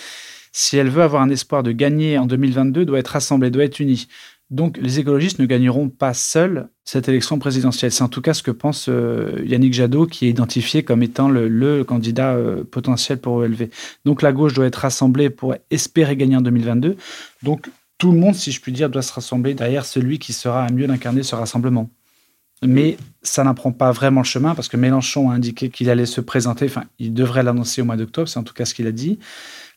si 0.53 0.77
elle 0.77 0.89
veut 0.89 1.03
avoir 1.03 1.23
un 1.23 1.31
espoir 1.31 1.63
de 1.63 1.73
gagner 1.73 2.17
en 2.17 2.27
2022, 2.27 2.85
doit 2.85 3.01
être 3.01 3.09
rassemblée, 3.09 3.51
doit 3.51 3.65
être 3.65 3.81
unie. 3.81 4.07
Donc 4.51 4.79
les 4.79 4.99
écologistes 4.99 5.39
ne 5.39 5.47
gagneront 5.47 5.89
pas 5.89 6.13
seuls 6.13 6.69
cette 6.85 7.09
élection 7.09 7.39
présidentielle. 7.39 7.93
C'est 7.93 8.03
en 8.03 8.09
tout 8.09 8.21
cas 8.21 8.35
ce 8.35 8.43
que 8.43 8.51
pense 8.51 8.89
euh, 8.89 9.43
Yannick 9.45 9.73
Jadot, 9.73 10.07
qui 10.07 10.27
est 10.27 10.31
identifié 10.31 10.83
comme 10.83 11.05
étant 11.05 11.29
le, 11.29 11.85
candidat 11.85 12.33
euh, 12.35 12.65
potentiel 12.65 13.21
pour 13.21 13.35
OLV. 13.35 13.69
Donc 14.05 14.23
la 14.23 14.33
gauche 14.33 14.53
doit 14.53 14.67
être 14.67 14.77
rassemblée 14.77 15.31
pour 15.31 15.55
espérer 15.71 16.17
gagner 16.17 16.37
en 16.37 16.41
2022. 16.41 16.97
Donc 17.45 17.71
tout 17.99 18.11
le 18.11 18.19
monde, 18.19 18.35
si 18.35 18.51
je 18.51 18.61
puis 18.61 18.73
dire, 18.73 18.91
doit 18.91 19.03
se 19.03 19.13
rassembler 19.13 19.55
derrière 19.55 19.85
celui 19.85 20.19
qui 20.19 20.33
sera 20.33 20.65
à 20.65 20.71
mieux 20.73 20.89
d'incarner 20.89 21.23
ce 21.23 21.37
rassemblement. 21.37 21.89
Mais 22.63 22.97
ça 23.23 23.45
n'apprend 23.45 23.73
pas 23.73 23.93
vraiment 23.93 24.21
le 24.21 24.27
chemin 24.27 24.55
parce 24.55 24.69
que 24.69 24.77
Mélenchon 24.77 25.31
a 25.31 25.35
indiqué 25.35 25.71
qu'il 25.71 25.89
allait 25.89 26.07
se 26.07 26.21
présenter, 26.21 26.67
enfin, 26.67 26.85
il 26.99 27.15
devrait 27.15 27.43
l'annoncer 27.43 27.83
au 27.83 27.85
mois 27.85 27.97
d'octobre, 27.97 28.29
c'est 28.29 28.39
en 28.39 28.43
tout 28.43 28.53
cas 28.53 28.65
ce 28.65 28.75
qu'il 28.75 28.87
a 28.87 28.93
dit. 28.93 29.19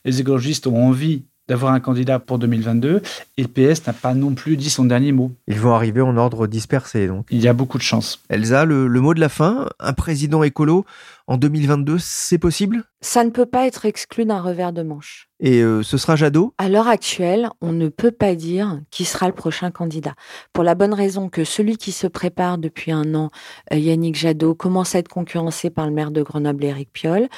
Les 0.04 0.20
écologistes 0.20 0.66
ont 0.66 0.84
envie 0.86 1.24
d'avoir 1.48 1.72
un 1.72 1.80
candidat 1.80 2.18
pour 2.18 2.38
2022 2.38 3.02
et 3.36 3.42
le 3.42 3.48
PS 3.48 3.86
n'a 3.86 3.92
pas 3.92 4.14
non 4.14 4.34
plus 4.34 4.56
dit 4.56 4.70
son 4.70 4.84
dernier 4.84 5.12
mot. 5.12 5.32
Ils 5.46 5.60
vont 5.60 5.74
arriver 5.74 6.00
en 6.00 6.16
ordre 6.16 6.46
dispersé 6.46 7.06
donc. 7.06 7.26
Il 7.30 7.40
y 7.40 7.48
a 7.48 7.52
beaucoup 7.52 7.78
de 7.78 7.82
chance. 7.82 8.20
Elsa, 8.28 8.64
le, 8.64 8.86
le 8.86 9.00
mot 9.00 9.14
de 9.14 9.20
la 9.20 9.28
fin, 9.28 9.68
un 9.80 9.92
président 9.92 10.42
écolo 10.42 10.84
en 11.26 11.38
2022, 11.38 11.96
c'est 11.98 12.38
possible? 12.38 12.84
Ça 13.00 13.24
ne 13.24 13.30
peut 13.30 13.46
pas 13.46 13.66
être 13.66 13.86
exclu 13.86 14.26
d'un 14.26 14.40
revers 14.40 14.72
de 14.72 14.82
manche. 14.82 15.28
Et 15.40 15.62
euh, 15.62 15.82
ce 15.82 15.96
sera 15.96 16.16
Jadot? 16.16 16.52
À 16.58 16.68
l'heure 16.68 16.88
actuelle, 16.88 17.48
on 17.62 17.72
ne 17.72 17.88
peut 17.88 18.10
pas 18.10 18.34
dire 18.34 18.80
qui 18.90 19.04
sera 19.04 19.26
le 19.26 19.34
prochain 19.34 19.70
candidat. 19.70 20.14
Pour 20.52 20.64
la 20.64 20.74
bonne 20.74 20.92
raison 20.92 21.28
que 21.30 21.44
celui 21.44 21.76
qui 21.78 21.92
se 21.92 22.06
prépare 22.06 22.58
depuis 22.58 22.92
un 22.92 23.14
an, 23.14 23.30
euh, 23.72 23.76
Yannick 23.76 24.16
Jadot, 24.16 24.54
commence 24.54 24.94
à 24.94 24.98
être 24.98 25.08
concurrencé 25.08 25.70
par 25.70 25.86
le 25.86 25.92
maire 25.92 26.10
de 26.10 26.22
Grenoble, 26.22 26.64
Éric 26.64 26.92
Piolle, 26.92 27.28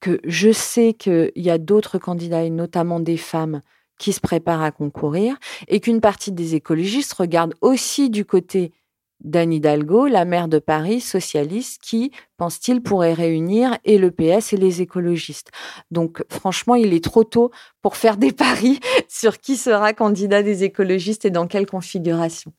que 0.00 0.20
je 0.24 0.52
sais 0.52 0.94
qu'il 0.94 1.32
y 1.36 1.50
a 1.50 1.58
d'autres 1.58 1.98
candidats, 1.98 2.44
et 2.44 2.50
notamment 2.50 3.00
des 3.00 3.16
femmes, 3.16 3.60
qui 3.98 4.12
se 4.12 4.20
préparent 4.20 4.62
à 4.62 4.70
concourir, 4.70 5.36
et 5.68 5.80
qu'une 5.80 6.00
partie 6.00 6.32
des 6.32 6.54
écologistes 6.54 7.12
regarde 7.14 7.54
aussi 7.60 8.10
du 8.10 8.24
côté 8.24 8.72
d'Anne 9.24 9.52
Hidalgo, 9.52 10.06
la 10.06 10.24
maire 10.24 10.48
de 10.48 10.58
Paris, 10.58 11.00
socialiste, 11.00 11.80
qui, 11.82 12.12
pense-t-il, 12.36 12.82
pourrait 12.82 13.14
réunir 13.14 13.78
et 13.84 13.98
le 13.98 14.10
PS 14.10 14.52
et 14.52 14.56
les 14.56 14.82
écologistes. 14.82 15.50
Donc, 15.90 16.24
franchement, 16.28 16.74
il 16.74 16.92
est 16.92 17.04
trop 17.04 17.24
tôt 17.24 17.50
pour 17.82 17.96
faire 17.96 18.16
des 18.16 18.32
paris 18.32 18.80
sur 19.08 19.38
qui 19.38 19.56
sera 19.56 19.92
candidat 19.92 20.42
des 20.42 20.64
écologistes 20.64 21.24
et 21.24 21.30
dans 21.30 21.46
quelle 21.46 21.66
configuration. 21.66 22.52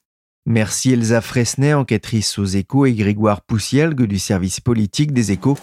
Merci 0.46 0.92
Elsa 0.92 1.22
Fresnay, 1.22 1.74
enquêtrice 1.74 2.38
aux 2.38 2.46
échos, 2.46 2.86
et 2.86 2.94
Grégoire 2.94 3.42
Poussielgue 3.42 4.04
du 4.04 4.20
service 4.20 4.60
politique 4.60 5.14
des 5.14 5.32
échos. 5.32 5.58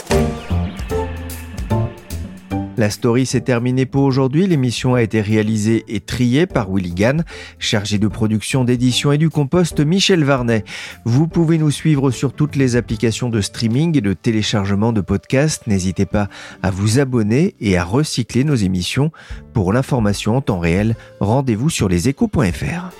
La 2.76 2.88
story 2.88 3.26
s'est 3.26 3.42
terminée 3.42 3.84
pour 3.84 4.04
aujourd'hui. 4.04 4.46
L'émission 4.46 4.94
a 4.94 5.02
été 5.02 5.20
réalisée 5.20 5.84
et 5.88 6.00
triée 6.00 6.46
par 6.46 6.72
Willy 6.72 6.92
Gann, 6.92 7.24
chargé 7.58 7.98
de 7.98 8.08
production, 8.08 8.64
d'édition 8.64 9.12
et 9.12 9.18
du 9.18 9.28
compost 9.28 9.80
Michel 9.80 10.24
Varnet. 10.24 10.64
Vous 11.04 11.26
pouvez 11.26 11.58
nous 11.58 11.70
suivre 11.70 12.10
sur 12.10 12.32
toutes 12.32 12.56
les 12.56 12.76
applications 12.76 13.28
de 13.28 13.40
streaming 13.40 13.98
et 13.98 14.00
de 14.00 14.12
téléchargement 14.12 14.92
de 14.92 15.00
podcasts. 15.00 15.66
N'hésitez 15.66 16.06
pas 16.06 16.28
à 16.62 16.70
vous 16.70 17.00
abonner 17.00 17.54
et 17.60 17.76
à 17.76 17.84
recycler 17.84 18.44
nos 18.44 18.54
émissions. 18.54 19.10
Pour 19.52 19.72
l'information 19.72 20.36
en 20.36 20.40
temps 20.40 20.60
réel, 20.60 20.96
rendez-vous 21.20 21.70
sur 21.70 21.88
leséchos.fr. 21.88 22.99